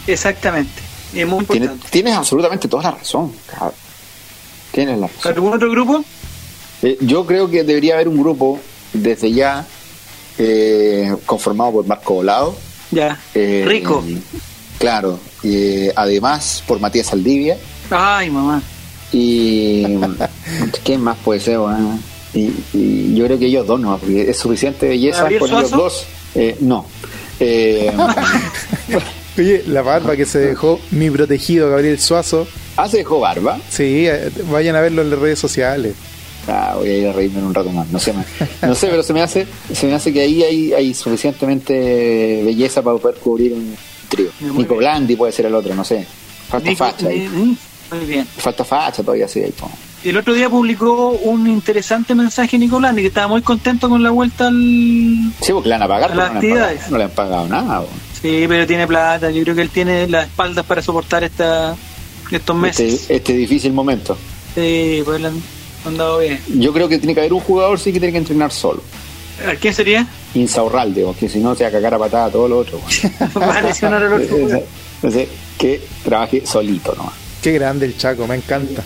[0.06, 0.82] Exactamente.
[1.14, 1.90] Y es muy Tienes, importante.
[1.92, 3.32] tienes absolutamente toda la razón.
[3.46, 3.72] cabrón.
[4.72, 5.32] Tienes la razón.
[5.34, 6.04] ¿Algún otro grupo?
[6.82, 8.60] Eh, yo creo que debería haber un grupo
[8.92, 9.66] desde ya
[10.38, 12.56] eh, conformado por Marco Volado.
[12.90, 13.18] Ya.
[13.34, 14.04] eh, Rico.
[14.78, 15.18] Claro.
[15.42, 17.56] eh, además por Matías Saldivia.
[17.90, 18.62] Ay, mamá.
[19.12, 19.84] Y.
[20.84, 21.58] ¿Quién más puede ser?
[21.58, 22.02] weón?
[22.34, 25.70] Y, y yo creo que ellos dos no, porque es suficiente belleza ¿Gabriel con ellos
[25.70, 26.06] dos.
[26.34, 26.84] Eh, no.
[27.40, 27.92] Eh,
[29.38, 32.46] Oye, la barba que se dejó mi protegido Gabriel Suazo.
[32.76, 33.58] ¿Ah, se dejó barba?
[33.70, 35.94] Sí, eh, vayan a verlo en las redes sociales.
[36.48, 37.86] Ah, voy a ir a reírme en un rato más.
[37.88, 38.26] No sé, más.
[38.62, 42.82] no sé pero se me hace se me hace que ahí hay, hay suficientemente belleza
[42.82, 43.76] para poder cubrir un
[44.08, 44.28] trío.
[44.40, 44.78] Muy Nico bien.
[44.78, 46.04] Blandi puede ser el otro, no sé.
[46.48, 47.28] Falta Nico- facha ahí.
[47.28, 48.26] Muy bien.
[48.26, 49.40] Falta facha todavía, sí.
[49.40, 49.70] Ahí, po.
[50.04, 54.46] El otro día publicó un interesante mensaje Nicolás que estaba muy contento con la vuelta
[54.46, 55.32] al...
[55.40, 56.90] Sí, porque le van a pagar, A pero las no, le han pagado, actividades.
[56.90, 57.84] no le han pagado nada.
[58.22, 59.30] Sí, pero tiene plata.
[59.30, 61.74] Yo creo que él tiene las espaldas para soportar esta,
[62.30, 62.92] estos meses.
[63.02, 64.16] Este, este difícil momento.
[64.54, 65.42] Sí, pues le han,
[65.84, 66.40] han dado bien.
[66.54, 68.82] Yo creo que tiene que haber un jugador sí que tiene que entrenar solo.
[69.46, 70.06] ¿A quién sería?
[70.34, 72.80] Insaurralde, porque si no se va a cagar a patada a todo lo otro.
[73.40, 74.36] Va a lesionar al otro.
[74.36, 74.62] Entonces,
[74.96, 77.12] entonces, que trabaje solito nomás.
[77.40, 78.82] Qué grande el Chaco, me encanta.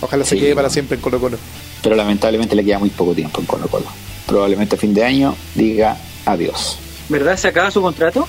[0.00, 1.38] Ojalá se quede para siempre en Colo Colo.
[1.82, 3.86] Pero lamentablemente le queda muy poco tiempo en Colo Colo.
[4.26, 6.78] Probablemente a fin de año diga adiós.
[7.08, 7.36] ¿Verdad?
[7.36, 8.26] ¿Se acaba su contrato?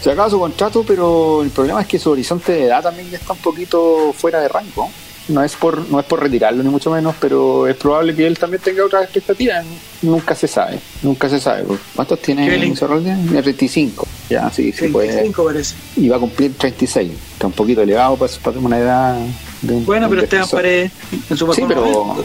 [0.00, 3.18] Se acaba su contrato, pero el problema es que su horizonte de edad también ya
[3.18, 4.88] está un poquito fuera de rango.
[5.28, 8.38] No es por no es por retirarlo ni mucho menos, pero es probable que él
[8.38, 9.64] también tenga otras expectativas.
[10.02, 11.64] Nunca se sabe, nunca se sabe.
[11.94, 12.48] ¿Cuántos ¿Qué tiene?
[12.48, 14.06] Tiene 35.
[14.30, 15.08] Ya, sí, sí puede.
[15.08, 15.74] 25 parece.
[15.96, 17.10] Y va a cumplir 36.
[17.34, 19.18] Está un poquito elevado para, para una edad
[19.60, 20.48] de un Bueno, pero Esteban.
[20.48, 20.92] Paredes
[21.28, 22.16] en su Sí, pero-.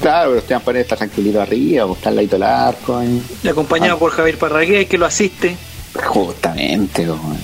[0.00, 2.96] Claro, pero Esteban Paredes está tranquilito arriba, pues, está al ladito del arco.
[2.98, 3.22] ahí.
[3.42, 3.98] Y acompañado Ah.
[3.98, 5.56] por Javier Parragués, que lo asiste.
[5.94, 7.36] Justamente, como-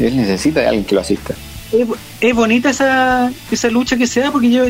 [0.00, 1.34] él necesita de alguien que lo asista.
[1.72, 1.88] Es,
[2.20, 4.64] es bonita esa, esa lucha que se da, porque yo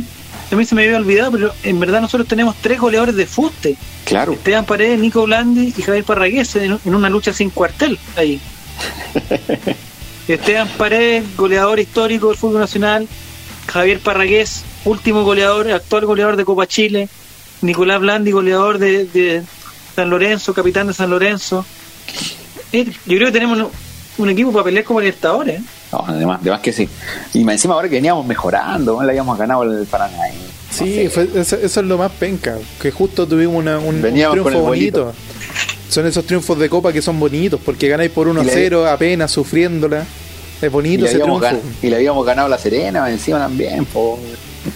[0.56, 3.76] mí se me había olvidado, pero en verdad nosotros tenemos tres goleadores de fuste.
[4.04, 8.40] Claro, Esteban Paredes, Nico Blandi y Javier Parragués en, en una lucha sin cuartel ahí.
[10.28, 13.08] Esteban Paredes, goleador histórico del fútbol nacional.
[13.66, 17.08] Javier Parragués, último goleador, actual goleador de Copa Chile.
[17.62, 19.42] Nicolás Blandi, goleador de, de
[19.94, 21.64] San Lorenzo, capitán de San Lorenzo.
[22.72, 23.68] Yo creo que tenemos
[24.18, 25.60] un, equipo para pelear como Libertadores.
[25.92, 26.88] no, además, además que sí.
[27.34, 30.18] Y más encima ahora que veníamos mejorando, le habíamos ganado el Paraná.
[30.70, 35.12] Sí, fue- eso, eso es lo más penca, que justo tuvimos una- un, triunfo bonito.
[35.88, 38.52] Son esos triunfos de copa que son bonitos, porque ganáis por 1 a Y le-
[38.52, 40.04] 0, apenas sufriéndola.
[40.60, 41.66] Es Y bonito le, ese habíamos triunfo.
[41.68, 43.84] gan- y le habíamos ganado la Serena encima también.
[43.86, 44.18] po.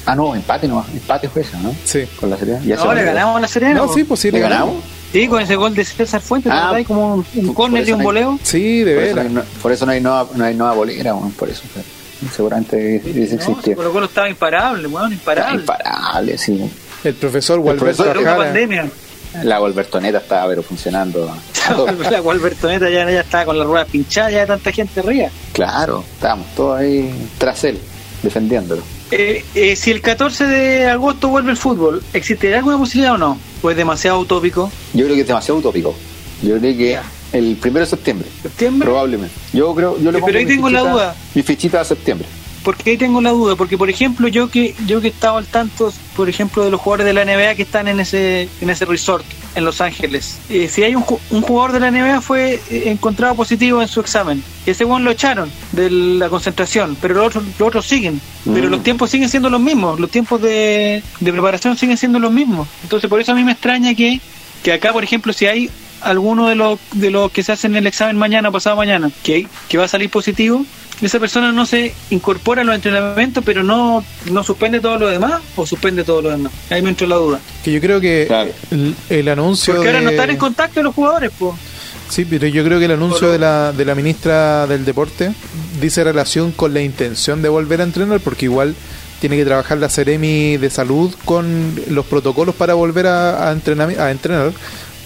[0.05, 0.85] Ah, no, empate no.
[0.93, 1.75] Empate fue eso, ¿no?
[1.85, 2.01] Sí.
[2.21, 2.61] Con la Serena.
[2.67, 3.75] Ya se No, le ganamos a la Serena.
[3.75, 3.95] No, po.
[3.95, 4.83] sí, pues sí, ¿Le ganamos?
[5.13, 6.87] Sí, con ese gol de César Fuentes, Ah, ¿verdad?
[6.87, 8.39] Como un, un córner y un no hay- voleo.
[8.43, 9.27] Sí, de Por eso, no veras.
[9.27, 11.63] hay, no- por eso no hay nueva, no hay nueva bolera, weón, por eso.
[11.75, 11.85] pero
[12.35, 13.77] seguramente hubiese No, existido.
[13.77, 15.61] Colo Colo estaba imparable, weón, Está imparable.
[15.61, 16.71] imparable, sí.
[17.05, 18.89] El profesor Gualberto pandemia.
[19.43, 21.31] La Wolvertoneta estaba pero funcionando.
[22.11, 25.29] la cual Bertoneta ya, ya estaba con la rueda pinchada, ya tanta gente arriba.
[25.53, 27.79] claro, estábamos todos ahí tras él,
[28.23, 28.83] defendiéndolo.
[29.11, 33.39] Eh, eh, si el 14 de agosto vuelve el fútbol, ¿existirá alguna posibilidad o no?
[33.63, 34.71] ¿O es demasiado utópico?
[34.95, 35.95] Yo creo que es demasiado utópico.
[36.43, 36.99] Yo creo que
[37.33, 38.87] el primero de septiembre, ¿Septiembre?
[38.87, 39.35] probablemente.
[39.53, 41.17] Yo creo, yo le Eh, pongo pero ahí tengo la duda.
[41.35, 42.27] Mi fichita de septiembre.
[42.65, 45.47] Porque ahí tengo la duda, porque por ejemplo yo que yo que he estado al
[45.47, 48.85] tanto, por ejemplo, de los jugadores de la NBA que están en ese en ese
[48.87, 49.25] resort
[49.57, 53.35] en Los Ángeles, eh, si hay un, un jugador de la NBA fue eh, encontrado
[53.35, 57.69] positivo en su examen, ese buen lo echaron de la concentración, pero los otros, los
[57.69, 58.71] otros siguen, pero Mm.
[58.71, 62.69] los tiempos siguen siendo los mismos, los tiempos de, de preparación siguen siendo los mismos,
[62.85, 64.21] entonces por eso a mí me extraña que,
[64.63, 65.71] que acá, por ejemplo, si hay
[66.03, 69.49] alguno de los de los que se hacen el examen mañana o pasado mañana que,
[69.69, 70.65] que va a salir positivo,
[71.03, 75.41] esa persona no se incorpora a los entrenamientos, pero no, no suspende todo lo demás
[75.57, 76.53] o suspende todo lo demás.
[76.71, 77.39] Ahí me entró la duda.
[77.65, 78.51] Que yo creo que Claro.
[78.71, 79.75] el, el anuncio.
[79.75, 81.55] Porque ahora de- no están en contacto los jugadores, pues.
[82.09, 85.33] Sí, pero yo creo que el anuncio de la, de la ministra del Deporte
[85.81, 88.75] dice relación con la intención de volver a entrenar, porque igual
[89.21, 93.99] tiene que trabajar la Ceremi de Salud con los protocolos para volver a, a, entrenami-
[93.99, 94.53] a entrenar.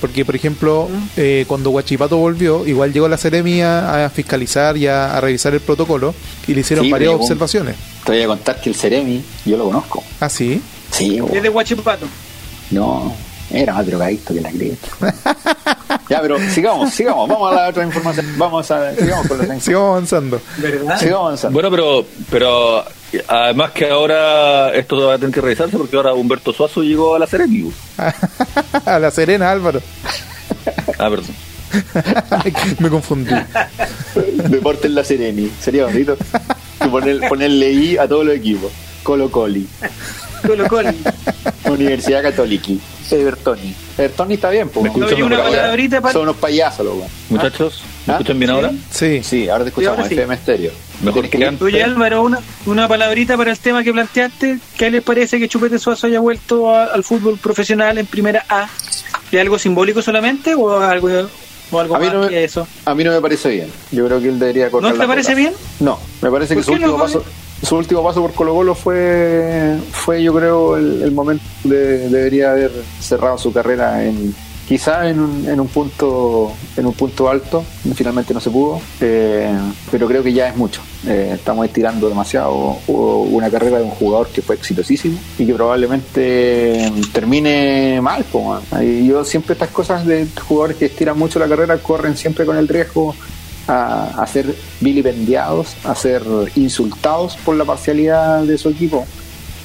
[0.00, 5.16] Porque, por ejemplo, eh, cuando Guachipato volvió, igual llegó la Ceremi a, fiscalizar y a,
[5.16, 6.14] a revisar el protocolo
[6.46, 7.76] y le hicieron Sí, varias observaciones.
[8.04, 10.02] Te voy a contar que el Ceremi, yo lo conozco.
[10.20, 10.60] Ah, sí.
[10.90, 12.06] Sí, Es de Guachipato.
[12.70, 13.14] no,
[13.52, 14.88] era más drogadicto que la cresta.
[16.08, 18.26] ya, pero sigamos, sigamos, vamos a la otra información.
[18.38, 20.40] Vamos a, sigamos con los Sigamos avanzando.
[20.58, 20.98] ¿Verdad?
[20.98, 21.54] Sigamos avanzando.
[21.54, 22.84] Bueno, pero, pero
[23.26, 27.18] además que ahora esto va a tener que revisarse porque ahora Humberto Suazo llegó a
[27.18, 27.72] la Seremi.
[28.86, 29.80] a la Serena, Álvaro.
[30.98, 31.34] Ah, perdón.
[32.78, 33.34] Me confundí.
[34.48, 35.50] Deporte en la Sereni.
[35.60, 36.16] Sería bonito
[36.88, 38.72] poner, ponerle I a todos los equipos.
[39.02, 39.66] Colo Coli,
[40.46, 40.92] Colo Colo.
[41.64, 42.72] Universidad Católica,
[43.10, 43.74] Evertoni.
[43.96, 44.84] Evertoni está bien, pues.
[44.84, 46.12] ¿Me escuchan Oye, una palabrita para...
[46.12, 46.96] Son unos payasos, los.
[47.30, 48.16] Muchachos, ¿me ¿Ah?
[48.16, 48.54] escuchan bien ¿Sí?
[48.56, 48.72] ahora?
[48.90, 49.20] Sí.
[49.22, 50.14] Sí, ahora te escuchamos, ahora sí.
[50.14, 50.72] FM Stereo.
[51.02, 51.62] Mejor que antes.
[51.62, 54.58] Oye Álvaro, una, una palabrita para el tema que planteaste.
[54.76, 58.68] ¿Qué les parece que Chupete Suazo haya vuelto a- al fútbol profesional en primera A?
[59.32, 61.08] ¿Es algo simbólico solamente o algo,
[61.70, 62.66] o algo A mí más no me- que eso?
[62.84, 63.68] A mí no me parece bien.
[63.92, 65.36] Yo creo que él debería cortar ¿No te parece botas.
[65.36, 65.52] bien?
[65.80, 67.24] No, me parece que ¿Por su último, no, paso,
[67.62, 72.50] su último paso por Colo Colo fue, fue yo creo, el, el momento de debería
[72.52, 74.34] haber cerrado su carrera en
[74.70, 77.64] quizá en un, en un punto en un punto alto
[77.96, 79.50] finalmente no se pudo eh,
[79.90, 84.28] pero creo que ya es mucho Eh, estamos estirando demasiado una carrera de un jugador
[84.28, 88.60] que fue exitosísimo y que probablemente termine mal po,
[89.08, 92.68] yo siempre estas cosas de jugadores que estiran mucho la carrera corren siempre con el
[92.68, 93.14] riesgo
[93.66, 96.22] a, a ser vilipendiados, a ser
[96.54, 99.06] insultados por la parcialidad de su equipo.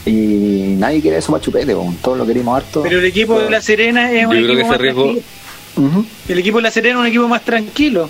[0.05, 1.93] Y nadie quiere eso para Chupete, po.
[2.03, 2.83] todos lo queremos harto.
[2.83, 5.03] Pero el equipo de La Serena es Yo un creo equipo que más riesgo-
[5.75, 6.05] tranquilo.
[6.29, 8.09] El equipo de La Serena es un equipo más tranquilo.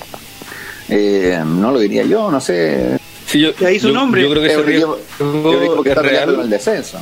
[0.90, 2.98] Eh, no lo diría yo, no sé.
[3.26, 4.22] Sí, yo, ahí su yo- nombre.
[4.22, 6.40] yo creo que Es equipo, riesgo que es real.
[6.42, 7.00] el descenso.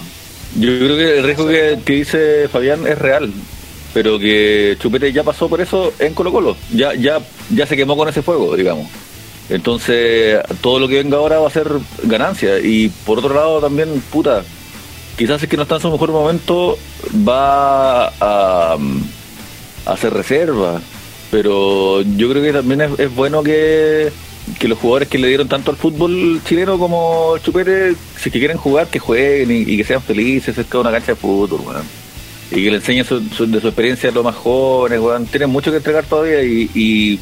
[0.60, 3.32] Yo creo que el riesgo que, que dice Fabián es real,
[3.94, 7.98] pero que Chupete ya pasó por eso en Colo Colo, ya, ya, ya se quemó
[7.98, 8.88] con ese fuego, digamos.
[9.50, 11.68] Entonces, todo lo que venga ahora va a ser
[12.04, 12.60] ganancia.
[12.60, 14.44] Y por otro lado también, puta,
[15.18, 16.78] quizás es que no está en su mejor momento,
[17.28, 18.78] va a, a
[19.94, 20.82] hacer reserva.
[21.32, 24.12] Pero yo creo que también es, bueno que,
[24.60, 28.40] que los jugadores que le dieron tanto al fútbol chileno como Chupete, si es que
[28.40, 31.84] quieren jugar, que jueguen y, que sean felices, es toda una cancha de fútbol, weón.
[32.52, 35.26] Y que le enseñen su- de su experiencia a los más jóvenes, weón.
[35.26, 37.20] Tienen mucho que entregar todavía y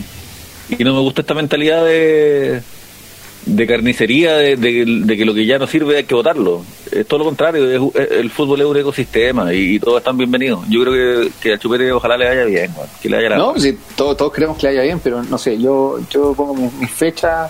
[0.80, 2.62] no me gusta esta mentalidad de,
[3.46, 6.64] de carnicería, de, de- de que lo que ya no sirve hay que votarlo.
[6.92, 10.62] Es todo lo contrario, es- el fútbol es un ecosistema y, y todos están bienvenidos.
[10.70, 13.38] Yo creo que, que al Chupete ojalá le vaya bien, que le vaya la...
[13.38, 16.54] No, sí, todos, todos queremos que le vaya bien, pero no sé, yo, yo pongo
[16.56, 17.50] mis mis fechas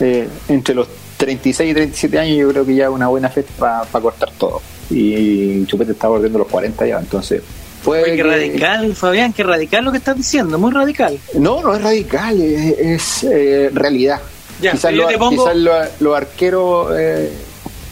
[0.00, 3.50] eh, entre los 36 y 37 años, yo creo que ya es una buena fecha
[3.58, 4.60] para cortar todo.
[4.90, 7.42] Y Chupete está bordeando los 40 ya, entonces.
[7.82, 11.18] Puede qué que- radical, Fabián, qué radical lo que estás diciendo, muy radical.
[11.38, 14.20] No, no es radical, es, es, eh, realidad.
[14.60, 17.32] Ya, quizás yo los, te pongo- quizás los, los arqueros eh,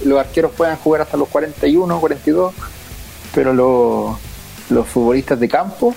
[0.04, 2.52] los arqueros puedan jugar hasta los 41, 42,
[3.34, 4.16] pero los,
[4.70, 5.94] los futbolistas de campo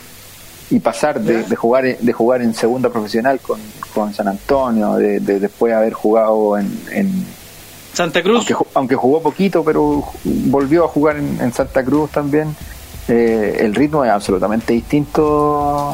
[0.70, 3.60] y pasar de, de jugar de jugar en segunda profesional con,
[3.94, 7.26] con San Antonio, de, de después haber jugado en, en
[7.94, 8.38] Santa Cruz.
[8.38, 12.56] aunque, ju- aunque jugó poquito, pero volvió a jugar en, en Santa Cruz también.
[13.08, 15.94] eh, el ritmo es absolutamente distinto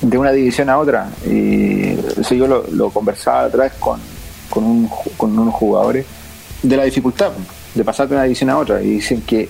[0.00, 1.08] de una división a otra.
[1.26, 4.00] Y eso yo lo, lo conversaba otra vez con,
[4.48, 6.06] con, un, con unos jugadores
[6.62, 7.32] de la dificultad
[7.74, 8.80] de pasar de una división a otra.
[8.82, 9.48] Y dicen que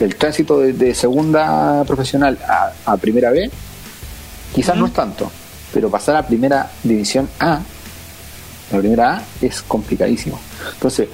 [0.00, 3.50] el tránsito de, de segunda profesional a, a primera B
[4.54, 5.30] quizás no es tanto,
[5.72, 7.60] pero pasar a primera división A
[8.72, 10.38] la primera A es complicadísimo.
[10.74, 11.08] Entonces,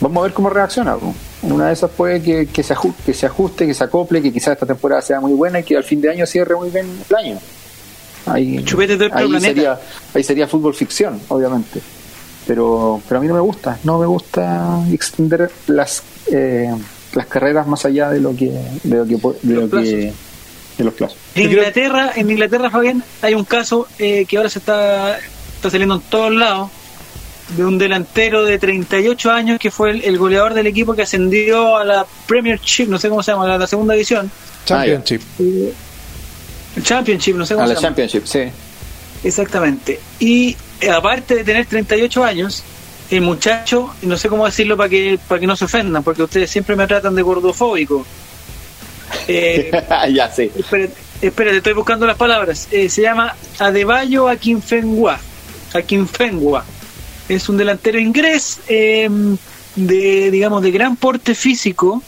[0.00, 0.96] vamos a ver cómo reacciona.
[1.42, 4.32] una de esas puede que, que se ajuste, que se ajuste, que se acople, que
[4.32, 6.86] quizás esta temporada sea muy buena y que al fin de año cierre muy bien
[7.08, 7.38] el año.
[8.26, 9.40] Ahí, Chupete ahí planeta.
[9.40, 9.80] sería,
[10.14, 11.80] ahí sería fútbol ficción, obviamente.
[12.46, 16.02] Pero, pero a mí no me gusta, no me gusta extender las
[16.32, 16.74] eh,
[17.14, 18.50] las carreras más allá de lo que
[18.82, 20.12] de lo que de, Los lo que
[20.78, 21.18] de los plazos.
[21.34, 25.96] En Inglaterra, en Inglaterra, Fabián, hay un caso eh, que ahora se está, está saliendo
[25.96, 26.70] en todos lados
[27.56, 31.76] de un delantero de 38 años que fue el, el goleador del equipo que ascendió
[31.76, 34.30] a la Premiership, no sé cómo se llama, a la segunda división,
[34.64, 35.20] Championship.
[36.76, 37.88] El Championship, no sé cómo A se la llama.
[37.88, 38.40] Championship, sí.
[39.24, 40.00] Exactamente.
[40.18, 42.62] Y eh, aparte de tener 38 años,
[43.10, 46.50] el muchacho, no sé cómo decirlo para que para que no se ofendan, porque ustedes
[46.50, 48.06] siempre me tratan de gordofóbico.
[49.26, 49.70] Eh,
[50.12, 50.50] ya sé.
[50.56, 52.68] Espérate, espérate, estoy buscando las palabras.
[52.70, 55.18] Eh, se llama Adebayo Akinfenwa.
[55.74, 56.64] Akinfenwa.
[57.28, 59.08] Es un delantero inglés eh,
[59.76, 62.02] de, digamos, de gran porte físico,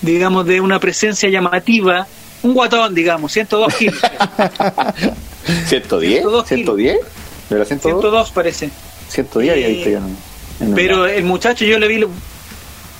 [0.00, 2.06] digamos, de una presencia llamativa.
[2.42, 4.00] Un guatón, digamos, 102 kilos.
[5.66, 6.98] 110, 102 110,
[7.50, 8.70] de la 102, 102 parece.
[9.08, 10.00] 110 había visto yo
[10.74, 12.08] Pero el muchacho, yo le vi, lo,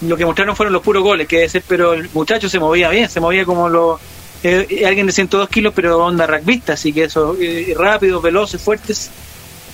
[0.02, 3.08] lo que mostraron fueron los puros goles, que ser, pero el muchacho se movía bien,
[3.08, 3.98] se movía como lo
[4.44, 9.10] eh, alguien de 102 kilos, pero onda rugbyista, así que eso, eh, rápidos, veloces, fuertes.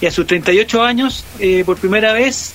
[0.01, 2.53] Y a sus 38 años, eh, por primera vez,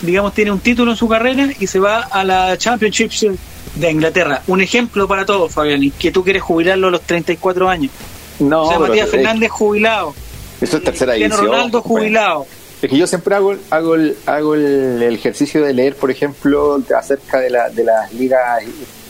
[0.00, 3.10] digamos, tiene un título en su carrera y se va a la Championship
[3.78, 4.42] de Inglaterra.
[4.46, 7.92] Un ejemplo para todos, Fabián, y que tú quieres jubilarlo a los 34 años.
[8.40, 10.14] No, o sea, Matías Fernández jubilado.
[10.60, 11.52] Eso es tercera Cristiano división.
[11.56, 12.00] Ronaldo pues.
[12.02, 12.46] jubilado.
[12.80, 16.80] Es que yo siempre hago, hago, el, hago el, el ejercicio de leer, por ejemplo,
[16.96, 18.62] acerca de, la, de las ligas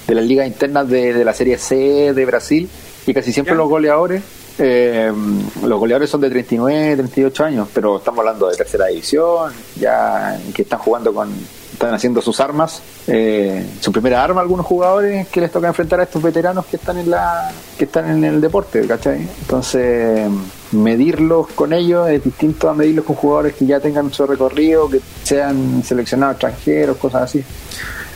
[0.06, 2.66] de las ligas internas de, de la Serie C de Brasil
[3.06, 3.58] y casi siempre Ya.
[3.58, 4.22] los goleadores
[4.58, 5.12] eh,
[5.62, 10.62] los goleadores son de 39, 38 años, pero estamos hablando de tercera división, ya que
[10.62, 11.30] están jugando con
[11.78, 16.02] están haciendo sus armas, eh, su primera arma algunos jugadores que les toca enfrentar a
[16.02, 19.28] estos veteranos que están en la que están en el deporte, ¿cachai?
[19.42, 20.28] Entonces,
[20.72, 25.00] medirlos con ellos es distinto a medirlos con jugadores que ya tengan su recorrido, que
[25.22, 27.44] sean seleccionados extranjeros, cosas así.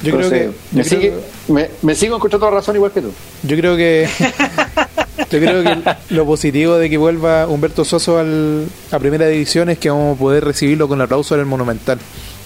[0.03, 1.14] Yo creo Entonces, que- me, creo sigue-
[1.46, 3.12] me, me sigo encontrando razón igual que tú.
[3.44, 4.09] Yo creo que
[5.31, 5.79] yo creo que
[6.11, 10.18] lo positivo de que vuelva Humberto Soso al, a primera división es que vamos a
[10.18, 11.98] poder recibirlo con aplauso en el Monumental,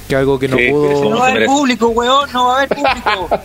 [0.09, 2.57] que algo que no Sí, No pudo va a haber público, weón, no va a
[2.63, 3.41] haber público.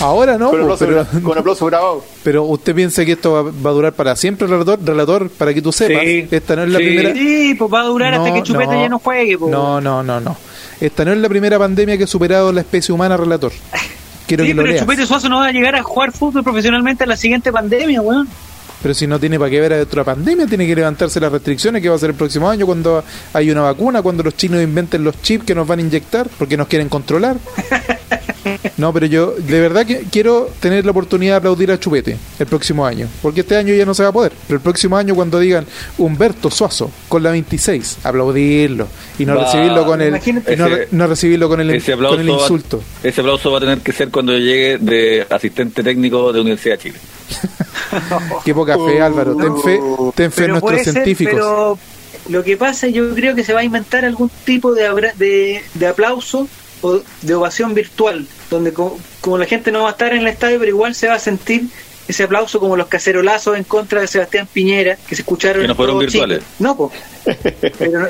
[0.00, 2.04] ahora no, con, aplauso, pero, con aplauso bravo.
[2.22, 5.62] pero usted piensa que esto va, va a durar para siempre, relator, relator, para que
[5.62, 6.84] tú sepas, Sí, esta no es la sí.
[6.84, 8.80] primera Sí, pues va a durar hasta No, que Chupete no.
[8.82, 9.38] ya no juegue.
[9.38, 9.50] pues.
[9.50, 10.36] No, no, no, no.
[10.80, 13.52] Esta no es la primera pandemia que ha superado la especie humana, relator.
[14.26, 14.84] Quiero sí, que lo pero leas.
[14.84, 18.28] Chupete Suazo no va a llegar a jugar fútbol profesionalmente a la siguiente pandemia, weón.
[18.86, 21.82] Pero si no tiene para qué ver a otra pandemia, tiene que levantarse las restricciones
[21.82, 25.02] que va a ser el próximo año cuando hay una vacuna, cuando los chinos inventen
[25.02, 27.36] los chips que nos van a inyectar porque nos quieren controlar.
[28.76, 32.46] No, pero yo de verdad que quiero tener la oportunidad de aplaudir a Chupete el
[32.46, 34.32] próximo año, porque este año ya no se va a poder.
[34.46, 35.66] Pero el próximo año cuando digan
[35.98, 38.86] Humberto Suazo con la 26, aplaudirlo
[39.18, 39.44] y no Va.
[39.46, 42.78] recibirlo con el y no, Ese- no recibirlo con el, Ese con el insulto.
[42.78, 46.40] Va, ese aplauso va a tener que ser cuando yo llegue de asistente técnico de
[46.40, 46.98] Universidad de Chile.
[48.44, 49.34] Qué poca fe, Álvaro.
[49.36, 49.80] Ten fe,
[50.14, 51.34] ten fe en nuestros ser, científicos.
[51.34, 51.78] pero
[52.28, 55.62] lo que pasa, yo creo que se va a inventar algún tipo de, abra- de,
[55.74, 56.48] de aplauso
[56.82, 60.26] o de ovación virtual, donde co- como, la gente no va a estar en el
[60.28, 61.64] estadio, pero igual se va a sentir
[62.08, 65.72] ese aplauso como los cacerolazos en contra de Sebastián Piñera, que se escucharon Que no
[65.72, 66.38] en fueron virtuales.
[66.38, 66.48] Chile.
[66.60, 66.92] No, po.
[67.78, 68.06] pero, no-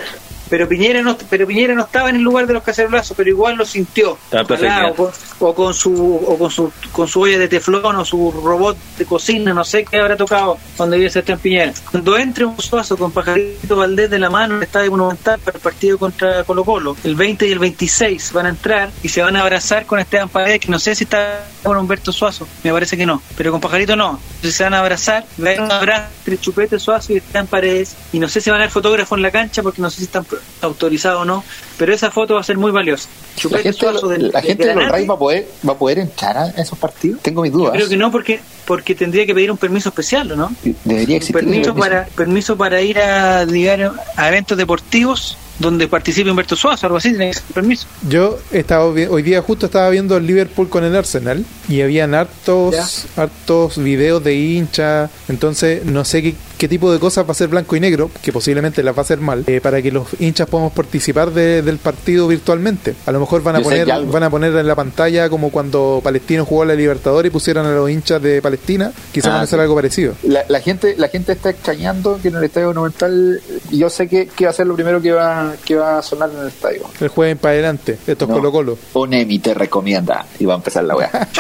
[0.49, 3.57] pero Piñera no pero Piñera no estaba en el lugar de los cacerolazos, pero igual
[3.57, 4.19] lo sintió.
[4.33, 5.11] Ojalá, o, con,
[5.41, 9.05] o con su o con su con su olla de teflón o su robot de
[9.05, 11.73] cocina, no sé qué habrá tocado cuando vive Sebastián Piñera.
[11.91, 15.57] Cuando entre un suazo con Pajarito Valdés de la mano en el Estadio Monumental para
[15.57, 19.23] el partido contra Colo Colo, el 20 y el 26 van a entrar y se
[19.23, 22.73] van a abrazar con Esteban Paredes, que no sé si está con Humberto Suazo, me
[22.73, 24.21] parece que no, pero con Pajarito no.
[24.37, 27.47] Entonces se van a abrazar, va a haber un abrazo entre Chupete Suazo y Esteban
[27.47, 29.99] Paredes, y no sé si van a haber fotógrafos en la cancha porque no sé
[29.99, 30.25] si están
[30.63, 31.45] autorizado o no,
[31.79, 33.09] pero esa foto va a ser muy valiosa.
[33.51, 35.19] La gente, de Suazo los- del- la del gente de los Granate, Rays va a
[35.19, 37.21] poder va a poder entrar a esos partidos.
[37.23, 37.73] Tengo mis dudas.
[37.75, 40.53] Creo que no, porque porque tendría que pedir un permiso especial, ¿o ¿no?
[40.85, 41.35] Debería existir.
[41.37, 41.75] permiso permiso.
[41.77, 47.11] para permiso para ir a, digamos, a eventos deportivos donde participe Humberto Suazo, algo así,
[47.11, 47.87] tiene que ser permiso.
[48.07, 53.07] Yo estaba hoy día justo estaba viendo el Liverpool con el Arsenal y habían hartos
[53.17, 57.49] hartos videos de hinchas, entonces no sé qué, qué tipo de cosas va a ser
[57.49, 60.47] blanco y negro, que posiblemente las va a hacer mal, eh, para que los hinchas
[60.49, 62.95] podamos participar de- del partido virtualmente.
[63.05, 66.01] A lo mejor van a Yo poner van a poner en la pantalla como cuando
[66.03, 69.41] Palestino jugó a la Libertadores y pusieran a los hinchas de Palestina, quizás Ah, van
[69.41, 69.63] a hacer sí.
[69.63, 70.15] algo parecido.
[70.23, 74.27] La, la gente la gente está extrañando que en el Estadio Monumental yo sé que,
[74.29, 76.83] que va a ser lo primero que va que va a sonar en el estadio.
[77.01, 78.37] El jueves para adelante, estos No.
[78.37, 78.79] Colo Colo.
[78.95, 81.29] Onemi te recomienda y va a empezar la weá.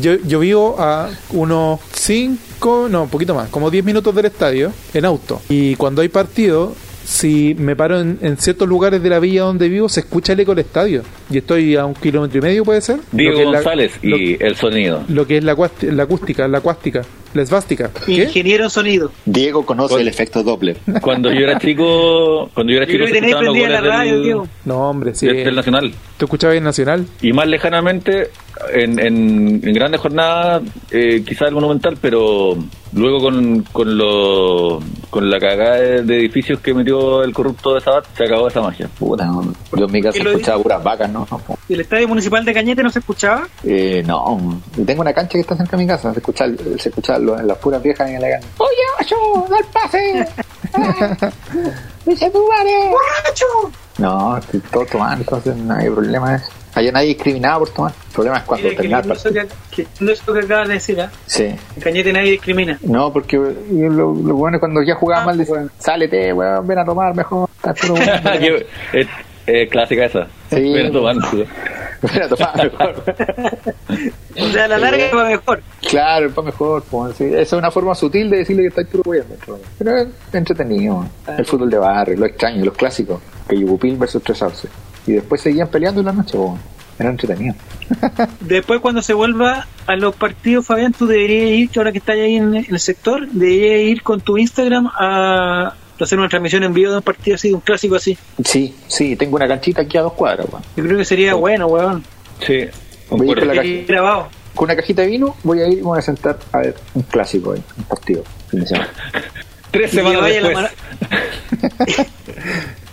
[0.00, 4.72] Yo, yo vivo a unos 5, no, un poquito más, como 10 minutos del estadio
[4.92, 5.40] en auto.
[5.48, 6.74] Y cuando hay partido,
[7.08, 10.40] si me paro en, en ciertos lugares de la villa donde vivo, se escucha el
[10.40, 11.02] eco del estadio.
[11.30, 12.98] Y estoy a un kilómetro y medio, puede ser.
[13.12, 15.04] Diego Lo que es la- González lo- y el sonido.
[15.08, 17.00] Lo, que es la, acústica, la acuástica,
[17.32, 17.90] la esvástica.
[18.04, 18.12] ¿Qué?
[18.24, 19.10] Ingeniero en sonido.
[19.24, 20.76] Diego conoce Con- el efecto Doppler.
[21.00, 23.82] Cuando yo era chico, cuando yo era Yo chico que se escuchaban los la goles
[23.90, 24.48] radio, del, Diego.
[24.66, 25.26] No, hombre, sí.
[25.28, 25.92] del- del Nacional.
[26.18, 27.06] ¿Tú escuchabas bien Nacional?
[27.22, 28.28] Y más lejanamente,
[28.74, 32.58] en, en, en grandes jornadas, eh, quizás el Monumental, pero
[32.92, 34.80] luego con, con, lo,
[35.10, 38.60] con la cagada de, de edificios que metió el corrupto de Sabat, se acabó esa
[38.60, 38.88] magia.
[38.98, 39.54] Puta, no.
[39.76, 41.26] Yo en mi casa ¿Qué lo escuchaba puras vacas, ¿no?
[41.30, 43.46] No, ¿Y el estadio municipal de Cañete no se escuchaba?
[43.64, 44.60] Eh, no.
[44.86, 46.12] Tengo una cancha que está cerca de mi casa.
[46.12, 46.44] Se escucha,
[46.78, 48.46] se escucha lo- las puras viejas en la gana.
[48.58, 49.16] ¡Oye, macho!
[49.50, 50.28] ¡Da el pase!
[52.06, 52.90] ¡Dice tu madre!
[52.90, 53.44] ¡Borracho!
[53.98, 56.36] No, estoy todo tomando, entonces no hay problema.
[56.36, 56.46] eso.
[56.74, 57.92] Allá nadie discriminaba por tomar.
[58.08, 59.30] El problema es cuando Mira, que termina el lindo eso
[59.74, 61.10] que, lindo eso que acabas de decir, ¿ah?
[61.26, 61.44] Sí.
[61.44, 62.78] En Cañete nadie discrimina.
[62.82, 66.84] No, porque lo, lo bueno es cuando ya jugaba mal, decían, sálete, weón, ven a
[66.84, 67.48] tomar mejor.
[67.56, 69.06] Estás puro weón, ven Que- es,
[69.46, 70.26] es clásica esa.
[70.50, 70.72] Sí.
[70.72, 71.42] Ven a tomar, sí.
[71.42, 73.02] a- ven a tomar mejor.
[74.40, 75.62] O sea, a la larga va mejor.
[75.88, 76.84] Claro, para mejor.
[76.90, 77.24] pues, sí.
[77.24, 79.24] Esa es una forma sutil de decirle que estáis puro weón.
[79.78, 81.04] Pero es entretenido.
[81.36, 83.20] El fútbol de barrio, lo extraño, los clásicos.
[83.48, 84.68] Que Yugupil versus Tres Arce.
[85.08, 86.58] Y después seguían peleando en la noche, weón.
[86.98, 87.54] Era entretenido.
[88.40, 92.36] Después, cuando se vuelva a los partidos, Fabián, tú deberías ir, ahora que estás ahí
[92.36, 96.96] en, el sector, deberías ir con tu Instagram a hacer una transmisión en vivo de
[96.96, 98.18] un partido así, de un clásico así.
[98.44, 100.62] Sí, sí, tengo una canchita aquí a dos cuadras, weón.
[100.76, 102.04] Yo creo que sería bueno, weón.
[102.44, 102.66] Sí,
[103.10, 104.28] Voy a ir la grabado.
[104.54, 107.02] Con una cajita de vino voy a ir y voy a sentar a ver un
[107.02, 108.24] clásico ahí, un partido.
[108.48, 108.90] fin de semana.
[109.70, 110.70] Tres semanas después.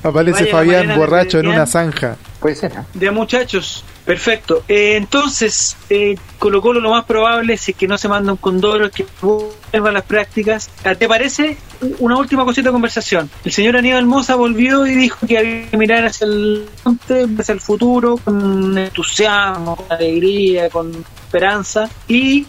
[0.05, 2.15] Aparece Vaya Fabián borracho en una zanja.
[2.39, 2.83] Puede ser, ¿eh?
[2.93, 4.63] De muchachos, perfecto.
[4.67, 8.37] Eh, entonces, eh, Colo Colo lo más probable, si es que no se manda un
[8.37, 10.69] condoro, es que vuelva a las prácticas.
[10.83, 11.57] Ah, ¿Te parece?
[11.97, 13.31] Una última cosita de conversación.
[13.43, 16.69] El señor Aníbal Moza volvió y dijo que había que mirar hacia el,
[17.39, 21.03] hacia el futuro con entusiasmo, con alegría, con
[21.35, 22.45] esperanza y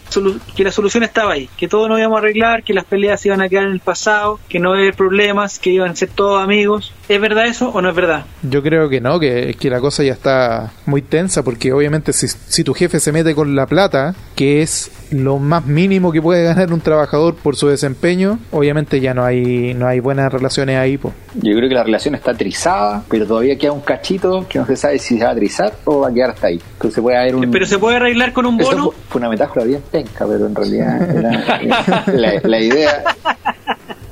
[0.55, 3.41] que la solución estaba ahí, que todo nos íbamos a arreglar, que las peleas iban
[3.41, 6.11] a quedar en el pasado, que no iba a haber problemas, que iban a ser
[6.11, 6.93] todos amigos.
[7.09, 8.25] ¿Es verdad eso o no es verdad?
[8.43, 12.27] Yo creo que no, que, que la cosa ya está muy tensa, porque obviamente si,
[12.29, 16.43] si tu jefe se mete con la plata, que es lo más mínimo que puede
[16.43, 20.99] ganar un trabajador por su desempeño, obviamente ya no hay no hay buenas relaciones ahí.
[20.99, 21.13] Po.
[21.35, 24.75] Yo creo que la relación está trizada, pero todavía queda un cachito que no se
[24.75, 26.61] sabe si se va a trizar o va a quedar hasta ahí.
[26.73, 27.51] Entonces puede haber un...
[27.53, 28.85] Pero se puede arreglar con un bono.
[28.87, 33.05] fue, fue una metáfora bien penca, pero en realidad era- la, la idea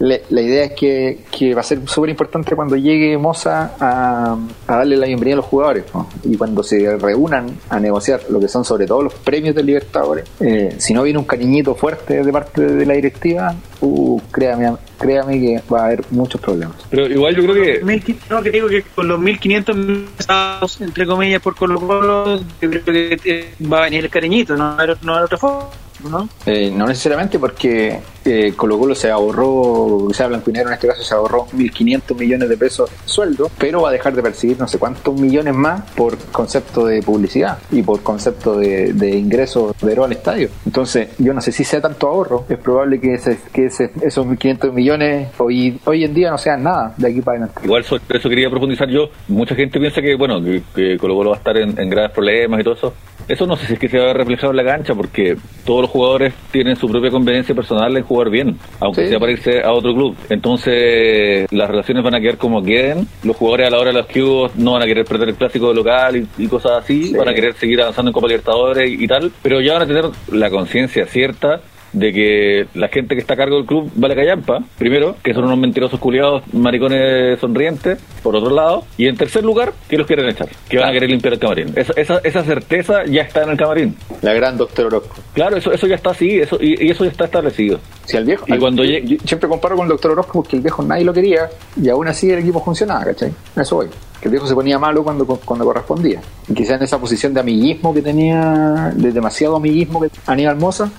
[0.05, 4.37] la, la idea es que, que va a ser súper importante cuando llegue Moza a,
[4.67, 6.09] a darle la bienvenida a los jugadores ¿no?
[6.23, 10.29] y cuando se reúnan a negociar lo que son sobre todo los premios del Libertadores
[10.41, 15.41] eh, si no viene un cariñito fuerte de parte de la directiva uh, créame, créame
[15.41, 18.69] que va a haber muchos problemas Pero igual yo creo que Mil no, que digo
[18.69, 23.79] que con los 1500 millones, entre comillas, por Colo Colo, yo creo que eh, va
[23.79, 25.69] a venir el cariñito, no no haber otra forma,
[26.11, 26.29] ¿no?
[26.47, 30.87] Eh, no necesariamente porque eh, Colo Colo se ahorró, o sea, Blanco y en este
[30.89, 34.59] caso se ahorró 1.500 millones de pesos de sueldo, pero va a dejar de percibir
[34.59, 39.95] no sé cuántos millones más por concepto de publicidad y por concepto de, ingresos de
[39.95, 40.49] al estadio.
[40.67, 44.27] Entonces, yo no sé si sea tanto ahorro, es probable que, ese, que ese- esos
[44.27, 47.61] 1.500 millones hoy, hoy en día no sean nada de aquí para adelante.
[47.65, 49.09] Igual eso quería profundizar yo.
[49.29, 50.43] Mucha gente piensa que, bueno,
[50.75, 52.95] que, Colo Colo va a estar en, en graves problemas y todo eso.
[53.27, 55.37] Eso no sé si es que se va a ver reflejado en la cancha, porque
[55.65, 59.09] todos los jugadores tienen su propia conveniencia personal en jugar bien, aunque Sí.
[59.11, 60.17] sea para irse a otro club.
[60.31, 63.07] Entonces, las relaciones van a quedar como queden.
[63.23, 65.73] Los jugadores a la hora de los cubos no van a querer perder el clásico
[65.73, 67.05] local y, y cosas así.
[67.09, 67.17] Sí.
[67.17, 69.31] Van a querer seguir avanzando en Copa Libertadores y, y tal.
[69.43, 71.61] Pero ya van a tener la conciencia cierta
[71.95, 75.45] de que la gente que está a cargo del club vale callampa, primero, que son
[75.45, 80.29] unos mentirosos culiados, maricones sonrientes, por otro lado, y en tercer lugar, que los quieren
[80.29, 81.73] echar, que van a querer limpiar el camarín.
[81.77, 83.97] Esa, esa, esa certeza ya está en el camarín.
[84.23, 85.17] La gran doctor Orozco.
[85.33, 87.79] Claro, eso, eso ya está así, eso, y, y eso ya está establecido.
[88.05, 90.33] Si al viejo, Y al- cuando yo- llegue- yo siempre comparo con el doctor Orozco
[90.43, 91.49] porque el viejo nadie lo quería
[91.81, 93.33] y aún así el equipo funcionaba, ¿cachai?
[93.57, 93.87] Eso voy.
[94.21, 96.21] Que el viejo se ponía malo cuando, cuando correspondía.
[96.49, 100.91] Y quizás en esa posición de amiguismo que tenía, de demasiado amiguismo que Aníbal Moza,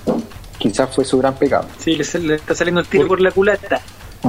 [0.58, 1.68] quizás fue su gran pecado.
[1.78, 3.82] Sí, le, le está saliendo el tiro por la culata.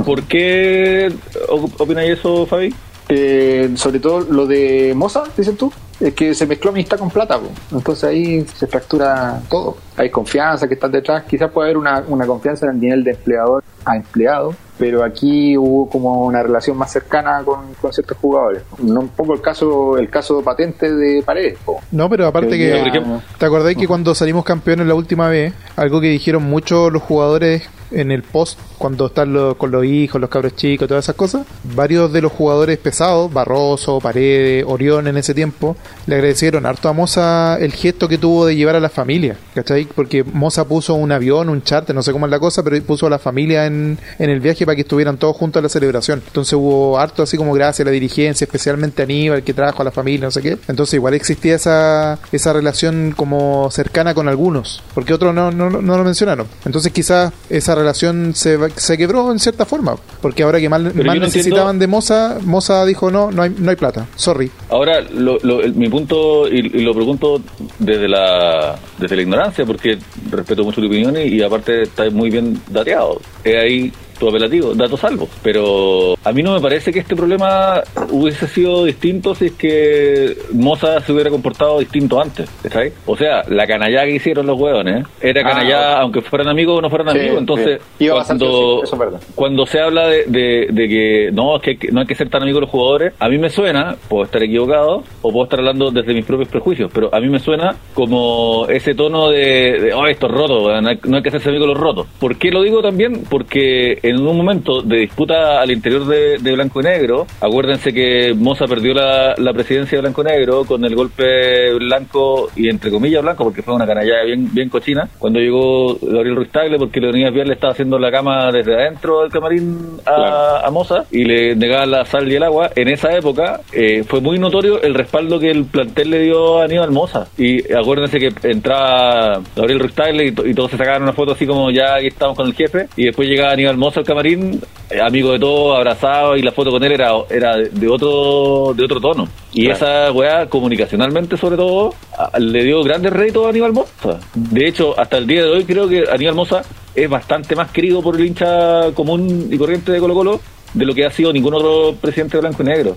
[0.05, 1.13] ¿Por qué
[1.49, 2.75] op- opináis eso, Fabi?
[3.09, 7.39] Eh, sobre todo lo de Moza, dices tú, es que se mezcló amistad con plata,
[7.39, 7.49] po.
[7.77, 9.77] entonces ahí se fractura todo.
[9.97, 13.13] Hay confianza que está detrás, quizás puede haber una, una confianza en el nivel de
[13.13, 18.63] empleador a empleado, pero aquí hubo como una relación más cercana con, con ciertos jugadores.
[18.79, 21.59] No un poco el caso el caso patente de Paredes.
[21.65, 21.81] po.
[21.93, 26.01] No, pero aparte Que ya- ¿te acordáis que cuando salimos campeones la última vez, algo
[26.01, 30.31] que dijeron muchos los jugadores en el post, cuando están los- con los hijos, los
[30.31, 35.35] cabros chicos, todas esas cosas, varios de los jugadores pesados, Barroso, Paredes, Orión en ese
[35.35, 35.77] tiempo,
[36.07, 39.87] le agradecieron harto a Moza el gesto que tuvo de llevar a la familia, ¿cachai?
[39.87, 43.07] Porque Moza puso un avión, un charter, no sé cómo es la cosa, pero puso
[43.07, 46.23] a la familia en, en el viaje para que estuvieran todos juntos a la celebración.
[46.27, 49.85] Entonces hubo harto así como gracias a la dirigencia, especialmente a Aníbal que trajo a
[49.85, 50.59] la familia, no sé qué.
[50.69, 55.97] Entonces igual existía esa, esa relación como cercana con algunos, porque otros no, no, no
[55.97, 56.47] lo mencionaron.
[56.65, 60.95] Entonces quizás esa relación se, se quebró en cierta forma, porque ahora que más, más
[60.95, 64.51] no necesitaban de Moza, Moza dijo no, no hay, no hay plata, sorry.
[64.71, 67.41] Ahora, lo, lo- el- mi punto, y, y lo pregunto
[67.79, 69.99] desde la desde la ignorancia, porque
[70.31, 73.21] respeto mucho tu opinión y, y aparte está muy bien dateado.
[73.45, 75.29] Es ahí tu apelativo, dato salvo.
[75.43, 80.37] Pero a mí no me parece que este problema hubiese sido distinto si es que
[80.53, 82.93] Moza se hubiera comportado distinto antes, ¿sabes?
[83.07, 86.83] O sea, la canallada que hicieron los hueones era Ah, canallada aunque fueran amigos o
[86.83, 87.39] no fueran Sí, amigos.
[87.41, 88.09] Entonces, sí.
[88.09, 88.97] Cuando, sí,
[89.35, 92.15] cuando se habla de, de- de que no, es que hay que- no hay que
[92.15, 95.59] ser tan amigos los jugadores, a mí me suena, puedo estar equivocado o puedo estar
[95.61, 99.95] hablando desde mis propios prejuicios, pero a mí me suena como ese tono de, de,
[99.95, 102.07] oh, esto es roto, no hay, no hay que hacerse amigos de los rotos.
[102.19, 103.25] ¿Por qué lo digo también?
[103.29, 108.35] Porque en un momento de disputa al interior de, de Blanco y Negro, acuérdense que
[108.35, 112.91] Moza perdió la, la presidencia de Blanco y Negro con el golpe blanco y entre
[112.91, 117.01] comillas blanco, porque fue una canallada bien, bien cochina, cuando llegó Gabriel Ruiz Tagle, porque
[117.01, 120.67] Leonidas Vial le estaba haciendo la cama desde adentro del camarín a, Claro.
[120.67, 122.71] a Moza y le negaban la sal y el agua.
[122.75, 126.65] En esa época eh, fue muy notorio el respaldo que el plantel le dio a
[126.65, 127.27] Aníbal Moza.
[127.37, 131.71] Y acuérdense que entraba Gabriel Ruiz Tagle y todos se sacaban una foto así como
[131.71, 132.87] ya aquí estamos con el jefe.
[132.97, 136.71] Y después llegaba Aníbal Moza al camarín, eh, amigo de todos, abrazado, y la foto
[136.71, 139.29] con él era, era de- otro de otro tono.
[139.53, 139.77] Y Claro.
[139.77, 141.95] esa weá, comunicacionalmente sobre todo,
[142.39, 144.19] le dio grandes réditos a Aníbal Moza.
[144.35, 146.63] De hecho, hasta el día de hoy creo que Aníbal Moza
[146.95, 150.41] es bastante más querido por el hincha común y corriente de Colo Colo
[150.75, 152.97] de lo que ha sido ningún otro presidente blanco y negro.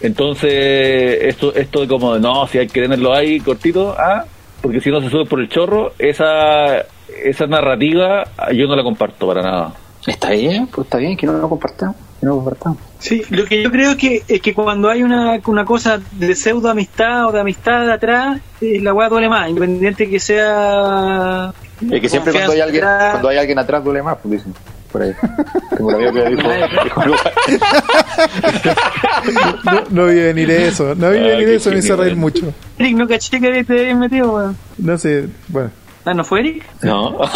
[0.00, 4.24] Entonces, esto, esto de como, no, si hay que tenerlo ahí cortito, ah,
[4.60, 6.84] porque si no se sube por el chorro, esa,
[7.24, 9.72] esa narrativa yo no la comparto para nada.
[10.06, 11.96] Está bien, pues está bien que no lo compartamos.
[12.20, 12.78] Que no lo compartamos.
[12.98, 16.34] Sí, lo que yo creo es que, es que cuando hay una, una cosa de
[16.34, 21.52] pseudo amistad o de amistad atrás, eh, la weá duele más, independiente que sea.
[21.90, 23.10] Es que siempre cuando hay alguien atrás.
[23.12, 24.54] cuando hay alguien atrás duele más, pues dicen.
[24.92, 25.12] Por ahí.
[25.76, 26.48] Tengo un amigo que dijo,
[29.64, 32.54] No, no vi venir eso, no vi Ah, venir qué eso, me hizo reír mucho.
[32.78, 34.56] Eric, no caché que te habías metido, weón.
[34.78, 35.70] No sé, bueno.
[36.04, 36.64] Ah, ¿no fue Eric?
[36.82, 37.18] No.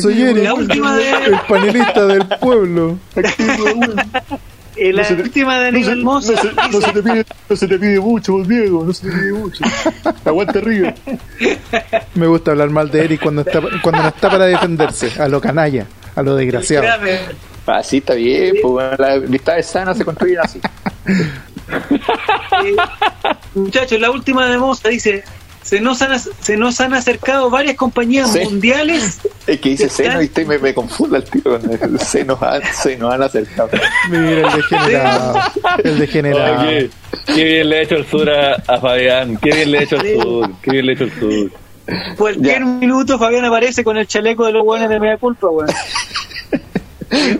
[0.00, 2.98] Soy Eric, La última de- el panelista del pueblo.
[4.76, 6.02] Eh, la última de Aníbal
[6.94, 9.64] te pide, no se te pide mucho, vos, Diego, no se te pide mucho.
[10.24, 10.94] Aguanta River.
[12.14, 15.40] Me gusta hablar mal de Eric cuando está, cuando no está para defenderse, a lo
[15.40, 16.86] canalla, a lo desgraciado.
[17.66, 20.60] Así está bien, pues bueno, las amistades sanas se construyen así.
[21.06, 22.76] Eh,
[23.54, 25.24] muchachos, la última de Moza dice:
[25.70, 28.40] se nos han, se nos han acercado varias compañías Sí.
[28.40, 29.20] mundiales.
[29.46, 31.60] Es que dice ¿Qué seno y usted me, me confunde al tiro.
[32.00, 33.68] Se nos han, se nos han acercado.
[34.08, 35.38] Mira el degenerado,
[35.84, 36.60] el degenerado.
[36.68, 36.90] Oye,
[37.26, 39.94] qué bien le ha hecho el sur a, a Fabián, qué bien le ha hecho
[39.96, 41.50] el sur, qué bien le ha hecho el sur.
[42.16, 42.64] Cualquier Ya.
[42.66, 45.70] minuto Fabián aparece con el chaleco de los buenos de media culpa, weón.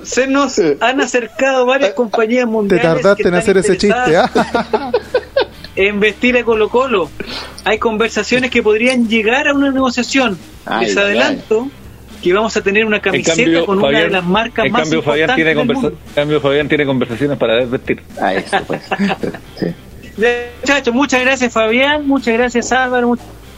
[0.02, 2.82] Se nos han acercado varias compañías Te mundiales.
[3.02, 4.90] tardaste que en están hacer ese chiste, ¿ah?
[5.76, 7.10] En vestir a Colo Colo.
[7.64, 10.38] Hay conversaciones que podrían llegar a una negociación.
[10.66, 11.70] Ay, Les ay, adelanto
[12.22, 15.02] que vamos a tener una camiseta cambio, con una de las marcas en más cambio,
[15.02, 15.88] Fabián importantes tiene del mundo.
[15.88, 18.02] en cambio, Fabián tiene conversaciones para desvestir.
[18.20, 18.82] A eso, pues.
[19.58, 19.66] Sí.
[20.60, 23.16] Muchachos, muchas gracias Fabián, muchas gracias Álvaro,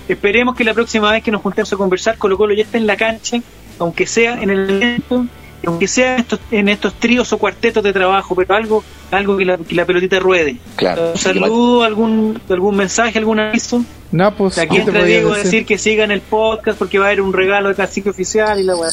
[0.08, 2.86] esperemos que la próxima vez que nos juntemos a conversar, Colo Colo ya esté en
[2.86, 3.38] la cancha,
[3.80, 5.26] aunque sea en el evento,
[5.66, 9.44] aunque sea en estos, en estos tríos o cuartetos de trabajo, pero algo, algo que
[9.44, 10.56] la, que la pelotita ruede.
[10.76, 11.12] Claro.
[11.12, 13.84] Un saludo, algún, algún mensaje, algún aviso.
[14.10, 15.44] No, pues, Aquí ¿qué te entra Diego a decir?
[15.52, 18.62] decir que sigan el podcast porque va a haber un regalo de cacique oficial y
[18.62, 18.90] la weá.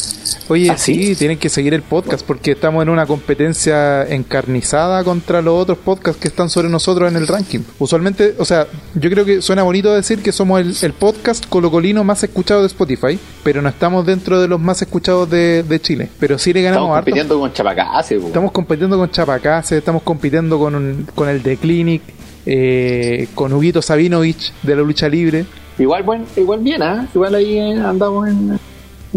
[0.47, 1.07] Oye, ¿Ah, sí?
[1.07, 5.77] sí, tienen que seguir el podcast porque estamos en una competencia encarnizada contra los otros
[5.79, 7.59] podcasts que están sobre nosotros en el ranking.
[7.79, 12.05] Usualmente, o sea, yo creo que suena bonito decir que somos el, el podcast colocolino
[12.05, 16.09] más escuchado de Spotify, pero no estamos dentro de los más escuchados de, de Chile.
[16.17, 17.05] Pero sí le ganamos Estamos harto.
[17.11, 18.27] compitiendo con Chapacase, po.
[18.27, 22.01] Estamos compitiendo con Chapacase, estamos compitiendo con, un- con el The Clinic,
[22.47, 25.45] eh, con Huguito Sabinovich de la lucha libre.
[25.77, 27.07] Igual, buen, igual bien, ¿ah?
[27.13, 28.59] Igual ahí eh, andamos en,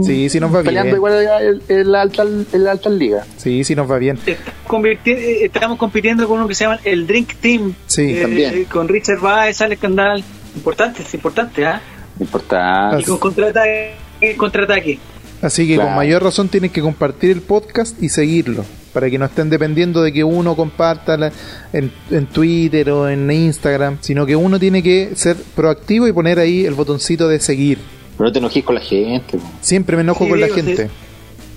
[0.05, 0.97] Sí, sí nos va peleando bien.
[0.97, 3.25] igual en, la alta, en la alta liga.
[3.39, 4.19] Sí, sí nos va bien.
[4.27, 7.75] Estamos convirti- eh, Estamos compitiendo con uno que se llama el Drink Team.
[7.87, 8.65] Sí, eh, también.
[8.67, 10.23] Con Richard Baez, Alex Candal.
[10.57, 11.81] Importante, es importante, ¿ah?
[12.21, 13.03] Importante.
[13.03, 14.37] Y con contraataque.
[14.37, 14.99] contraataque.
[15.43, 19.25] Así que con mayor razón tienen que compartir el podcast y seguirlo, para que no
[19.27, 21.33] estén dependiendo de que uno comparta la-
[21.73, 26.39] en, en Twitter o en Instagram, sino que uno tiene que ser proactivo y poner
[26.39, 27.79] ahí el botoncito de seguir.
[28.17, 29.39] Pero no te enojes con la gente.
[29.61, 30.53] Siempre me enojo Sí, con la sí.
[30.55, 30.91] gente.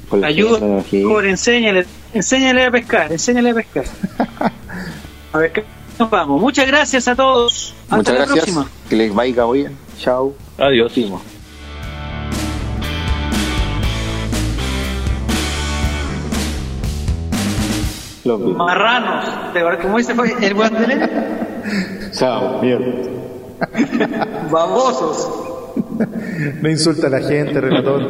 [0.10, 3.86] Con la Ayuda, gente, por enséñale, enséñale a pescar, enséñale a pescar.
[5.34, 5.66] A ver,
[6.00, 6.40] nos vamos.
[6.40, 7.74] Muchas gracias a todos.
[7.86, 8.46] Hasta Muchas la gracias.
[8.46, 8.70] próxima.
[8.90, 9.76] Que les vaya bien.
[10.00, 10.34] Chao.
[10.58, 10.94] Adiós.
[10.94, 11.35] Timo.
[18.26, 19.54] Marranos.
[19.54, 21.10] ¿De verdad cómo dice el de
[22.12, 22.62] Chao.
[22.62, 22.86] Mierda.
[24.52, 25.30] Babosos.
[26.62, 28.02] No insulta a la gente, relator.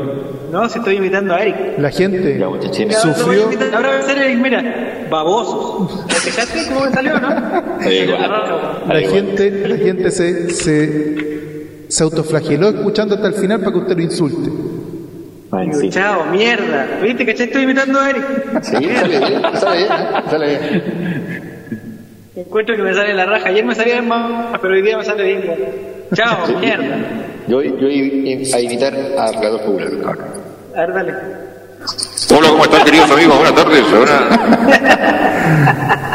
[0.52, 1.78] No, si estoy imitando a Eric.
[1.80, 2.98] La gente Ya, muchachines.
[2.98, 3.76] Ahora lo voy a sufrió.
[3.76, 5.08] Ahora voy a hacer Eric, mira.
[5.10, 6.08] Babosos.
[6.08, 7.92] ¿Te fijaste cómo me salió, no?
[7.92, 8.84] igual.
[8.88, 13.98] La gente, la gente se, se, se autoflageló escuchando hasta el final para que usted
[13.98, 14.52] lo insulte.
[15.80, 15.90] Sí.
[15.90, 16.86] Chao, mierda.
[17.02, 18.26] ¿Viste que estoy imitando a Eric?
[18.62, 19.90] Sí, sale bien, sale bien,
[20.30, 20.84] sale bien.
[22.36, 23.48] Encuentro que me sale la raja.
[23.50, 25.44] Ayer me salía más, pero hoy día me sale bien.
[26.14, 26.98] Chao, mierda.
[27.48, 29.90] Yo, yo a invitar a Relator Popular.
[30.76, 31.14] A ver, dale.
[32.38, 33.38] Hola, ¿cómo están queridos amigos?
[33.38, 33.84] Buenas tardes.
[33.94, 34.30] Ahora-